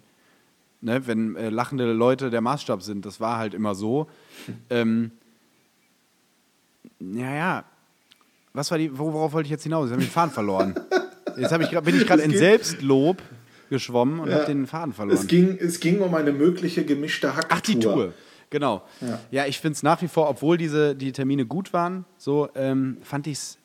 [0.82, 4.08] ne, wenn äh, lachende Leute der Maßstab sind, das war halt immer so.
[4.70, 5.12] Ähm,
[7.00, 7.64] naja,
[8.54, 9.88] was war die, worauf wollte ich jetzt hinaus?
[9.88, 10.76] Ich habe den Faden verloren.
[11.38, 13.22] Jetzt ich, bin ich gerade in Selbstlob
[13.70, 15.18] geschwommen und ja, habe den Faden verloren.
[15.18, 17.58] Es ging, es ging um eine mögliche gemischte Hacktour.
[17.58, 18.14] Ach, die Tour.
[18.50, 18.84] Genau.
[19.02, 22.50] Ja, ja ich finde es nach wie vor, obwohl diese die Termine gut waren, so
[22.56, 23.58] ähm, fand ich es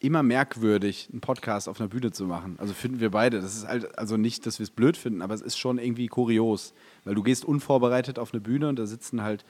[0.00, 2.56] immer merkwürdig, einen Podcast auf einer Bühne zu machen.
[2.58, 3.40] Also finden wir beide.
[3.40, 6.08] Das ist halt, also nicht, dass wir es blöd finden, aber es ist schon irgendwie
[6.08, 6.74] kurios.
[7.04, 9.44] Weil du gehst unvorbereitet auf eine Bühne und da sitzen halt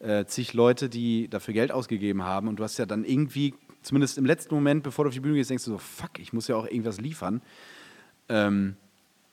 [0.00, 2.48] äh, zig Leute, die dafür Geld ausgegeben haben.
[2.48, 5.36] Und du hast ja dann irgendwie, zumindest im letzten Moment, bevor du auf die Bühne
[5.36, 7.42] gehst, denkst du so, fuck, ich muss ja auch irgendwas liefern.
[8.28, 8.76] Ähm,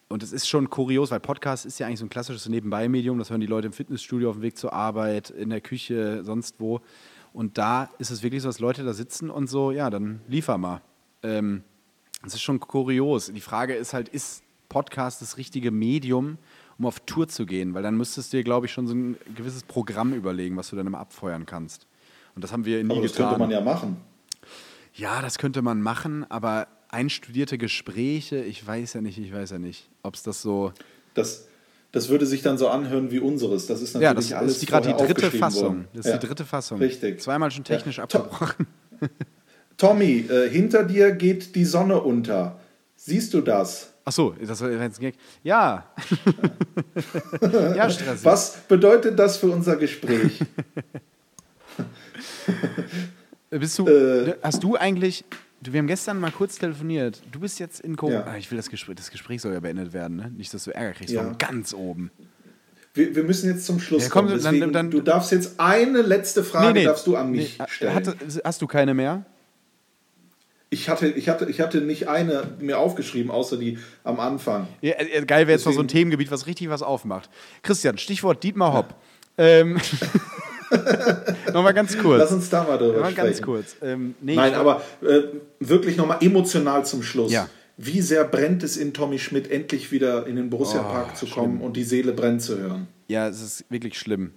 [0.09, 3.17] und es ist schon kurios, weil Podcast ist ja eigentlich so ein klassisches Nebenbei-Medium.
[3.19, 6.59] Das hören die Leute im Fitnessstudio, auf dem Weg zur Arbeit, in der Küche, sonst
[6.59, 6.81] wo.
[7.33, 10.57] Und da ist es wirklich so, dass Leute da sitzen und so, ja, dann liefer
[10.57, 10.81] mal.
[11.23, 11.63] Ähm,
[12.25, 13.31] ist schon kurios.
[13.31, 16.37] Die Frage ist halt, ist Podcast das richtige Medium,
[16.79, 17.73] um auf Tour zu gehen?
[17.73, 20.75] Weil dann müsstest du dir, glaube ich, schon so ein gewisses Programm überlegen, was du
[20.75, 21.87] dann immer abfeuern kannst.
[22.35, 23.23] Und das haben wir nie aber das getan.
[23.23, 23.97] Das könnte man ja machen.
[24.93, 29.59] Ja, das könnte man machen, aber einstudierte Gespräche, ich weiß ja nicht, ich weiß ja
[29.59, 30.71] nicht, ob es das so.
[31.13, 31.47] Das,
[31.91, 33.67] Das würde sich dann so anhören wie unseres.
[33.67, 35.63] Das ist natürlich ja, das, alles ist gerade die dritte Fassung.
[35.63, 35.87] Worden.
[35.93, 36.17] Das ist ja.
[36.17, 36.79] die dritte Fassung.
[36.79, 37.21] Richtig.
[37.21, 38.03] Zweimal schon technisch ja.
[38.03, 38.67] abgebrochen.
[39.77, 42.59] Tommy, äh, hinter dir geht die Sonne unter.
[42.95, 43.93] Siehst du das?
[44.07, 45.15] Ach so, das war jetzt ein Gag.
[45.43, 45.85] Ja.
[47.75, 48.23] ja, Strassi.
[48.23, 50.39] Was bedeutet das für unser Gespräch?
[53.49, 55.25] Bist du, äh, hast du eigentlich,
[55.59, 58.27] wir haben gestern mal kurz telefoniert, du bist jetzt in Corona, ja.
[58.27, 60.31] Ah, ich will das Gespräch, das Gespräch soll ja beendet werden, ne?
[60.37, 61.23] nicht, dass du Ärger kriegst, ja.
[61.23, 62.09] von ganz oben.
[62.93, 65.59] Wir, wir, müssen jetzt zum Schluss ja, komm, kommen, Deswegen, dann, dann, du darfst jetzt
[65.59, 67.93] eine letzte Frage nee, nee, darfst du an mich nee, stellen.
[67.93, 69.25] Hatte, hast du keine mehr?
[70.69, 74.67] Ich hatte, ich, hatte, ich hatte nicht eine mir aufgeschrieben, außer die am Anfang.
[74.81, 77.29] Ja, äh, geil wäre jetzt noch so ein Themengebiet, was richtig was aufmacht.
[77.63, 78.95] Christian, Stichwort Dietmar Hopp.
[79.37, 79.79] Ähm,
[81.53, 82.19] nochmal ganz kurz.
[82.19, 83.27] Lass uns da mal drüber mal sprechen.
[83.27, 83.75] ganz kurz.
[83.81, 85.23] Ähm, nee, Nein, aber äh,
[85.59, 87.31] wirklich nochmal emotional zum Schluss.
[87.31, 87.49] Ja.
[87.77, 91.27] Wie sehr brennt es in Tommy Schmidt, endlich wieder in den Borussia Park oh, zu
[91.27, 91.61] kommen schlimm.
[91.61, 92.87] und die Seele brennt zu hören?
[93.07, 94.31] Ja, es ist wirklich schlimm.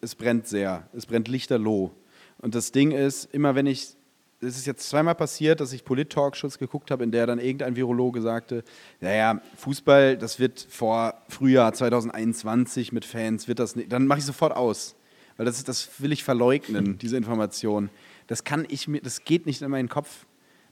[0.00, 0.88] Es brennt sehr.
[0.92, 1.92] Es brennt lichterloh.
[2.38, 3.94] Und das Ding ist, immer wenn ich
[4.42, 8.22] es ist jetzt zweimal passiert, dass ich Polit-Talkshows geguckt habe, in der dann irgendein Virologe
[8.22, 8.64] sagte,
[9.00, 14.24] naja, Fußball, das wird vor Frühjahr 2021 mit Fans, wird das nicht, dann mache ich
[14.24, 14.96] sofort aus.
[15.36, 17.90] Weil das, ist, das will ich verleugnen, diese Information.
[18.26, 20.26] Das kann ich mir, das geht nicht in meinen Kopf,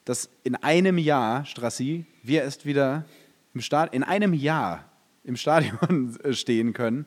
[0.04, 3.04] dass in einem Jahr, Strassi, wir erst wieder
[3.52, 4.84] im Stadion, in einem Jahr
[5.24, 7.04] im Stadion stehen können.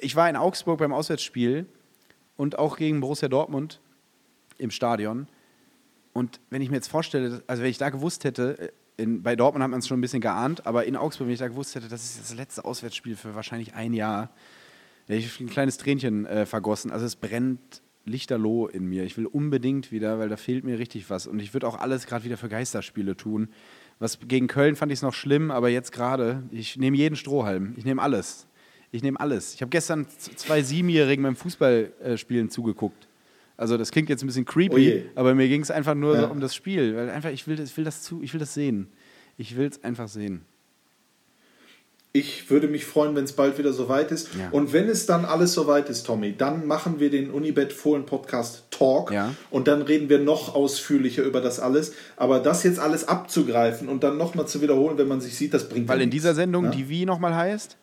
[0.00, 1.66] Ich war in Augsburg beim Auswärtsspiel
[2.36, 3.80] und auch gegen Borussia Dortmund
[4.58, 5.28] im Stadion.
[6.12, 9.36] Und wenn ich mir jetzt vorstelle, also wenn ich da gewusst hätte, äh, in, bei
[9.36, 11.74] Dortmund hat man es schon ein bisschen geahnt, aber in Augsburg, wenn ich da gewusst
[11.74, 14.30] hätte, das ist das letzte Auswärtsspiel für wahrscheinlich ein Jahr,
[15.06, 16.90] hätte ich ein kleines Tränchen äh, vergossen.
[16.90, 19.04] Also es brennt lichterloh in mir.
[19.04, 21.26] Ich will unbedingt wieder, weil da fehlt mir richtig was.
[21.26, 23.48] Und ich würde auch alles gerade wieder für Geisterspiele tun.
[23.98, 27.74] Was gegen Köln fand ich es noch schlimm, aber jetzt gerade, ich nehme jeden Strohhalm.
[27.76, 28.48] Ich nehme alles.
[28.90, 29.54] Ich nehme alles.
[29.54, 33.08] Ich habe gestern zwei Siebenjährigen beim Fußballspielen zugeguckt.
[33.62, 36.22] Also das klingt jetzt ein bisschen creepy, oh aber mir ging es einfach nur ja.
[36.22, 38.54] so um das Spiel, weil einfach ich will, ich will das zu, ich will das
[38.54, 38.88] sehen.
[39.38, 40.40] Ich will es einfach sehen.
[42.12, 44.30] Ich würde mich freuen, wenn es bald wieder soweit ist.
[44.34, 44.48] Ja.
[44.50, 48.64] Und wenn es dann alles soweit ist, Tommy, dann machen wir den Unibet Fohlen Podcast
[48.72, 49.32] Talk ja.
[49.50, 51.94] und dann reden wir noch ausführlicher über das alles.
[52.16, 55.68] Aber das jetzt alles abzugreifen und dann nochmal zu wiederholen, wenn man sich sieht, das
[55.68, 56.20] bringt Weil in nichts.
[56.20, 56.70] dieser Sendung, ja?
[56.72, 57.76] die wie nochmal heißt?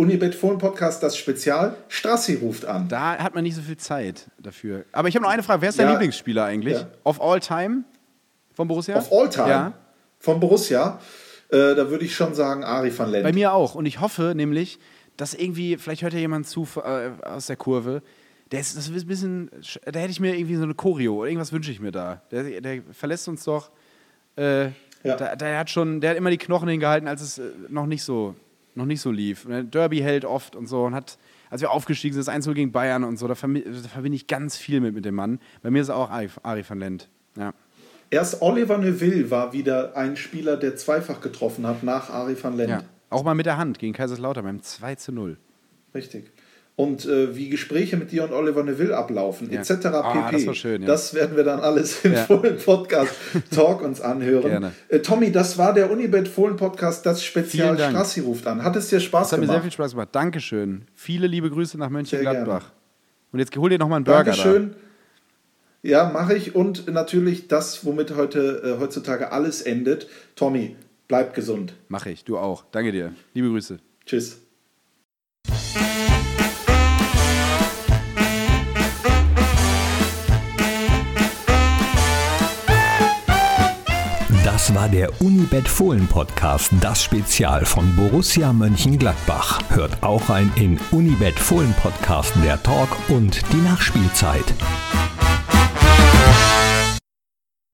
[0.00, 1.76] Unibet Phone Podcast, das Spezial.
[1.88, 2.88] Strassi ruft an.
[2.88, 4.86] Da hat man nicht so viel Zeit dafür.
[4.92, 5.60] Aber ich habe noch eine Frage.
[5.60, 6.78] Wer ist dein ja, Lieblingsspieler eigentlich?
[6.78, 6.88] Ja.
[7.04, 7.84] Of all time
[8.54, 8.96] von Borussia?
[8.96, 9.48] Of all time?
[9.48, 9.72] Ja.
[10.18, 10.98] Von Borussia?
[11.50, 13.24] Äh, da würde ich schon sagen Ari van Lent.
[13.24, 13.74] Bei mir auch.
[13.74, 14.78] Und ich hoffe nämlich,
[15.18, 18.00] dass irgendwie, vielleicht hört ja jemand zu äh, aus der Kurve,
[18.52, 19.50] der ist, das ist ein bisschen,
[19.84, 22.22] da hätte ich mir irgendwie so eine Choreo oder irgendwas wünsche ich mir da.
[22.30, 23.70] Der, der verlässt uns doch.
[24.38, 24.68] Äh,
[25.02, 25.16] ja.
[25.18, 28.02] der, der, hat schon, der hat immer die Knochen hingehalten, als es äh, noch nicht
[28.02, 28.34] so
[28.74, 29.46] noch nicht so lief.
[29.46, 31.18] Ne, Derby hält oft und so und hat,
[31.50, 34.56] als wir aufgestiegen sind, das 1 gegen Bayern und so, da, da verbinde ich ganz
[34.56, 35.40] viel mit, mit dem Mann.
[35.62, 37.08] Bei mir ist er auch Ari, Ari van Lent.
[37.36, 37.52] Ja.
[38.10, 42.70] Erst Oliver Neuville war wieder ein Spieler, der zweifach getroffen hat nach Ari van Lent.
[42.70, 45.36] Ja, auch mal mit der Hand gegen Kaiserslautern beim 2 zu 0.
[45.94, 46.32] Richtig
[46.80, 49.60] und äh, wie Gespräche mit dir und Oliver Neville ablaufen, ja.
[49.60, 49.86] etc.
[49.86, 50.88] Ah, das, war schön, ja.
[50.88, 52.24] das werden wir dann alles im ja.
[52.24, 53.12] Fohlen-Podcast
[53.54, 54.48] Talk uns anhören.
[54.48, 54.72] Gerne.
[54.88, 58.64] Äh, Tommy, das war der Unibet Fohlen-Podcast, das Spezial Strassi ruft an.
[58.64, 59.24] Hat es dir Spaß gemacht?
[59.24, 60.08] Das hat mir sehr viel Spaß gemacht.
[60.12, 60.86] Dankeschön.
[60.94, 62.72] Viele liebe Grüße nach Mönchengladbach.
[63.30, 64.70] Und jetzt hol dir noch mal einen Burger Dankeschön.
[64.72, 65.88] Da.
[65.90, 66.54] Ja, mache ich.
[66.54, 70.08] Und natürlich das, womit heute äh, heutzutage alles endet.
[70.34, 70.76] Tommy,
[71.08, 71.74] bleib gesund.
[71.88, 72.24] Mache ich.
[72.24, 72.64] Du auch.
[72.72, 73.12] Danke dir.
[73.34, 73.78] Liebe Grüße.
[74.06, 74.40] Tschüss.
[84.60, 89.58] Das war der Unibet Fohlen Podcast, das Spezial von Borussia Mönchengladbach.
[89.70, 94.44] Hört auch ein in Unibet Fohlen Podcast der Talk und die Nachspielzeit.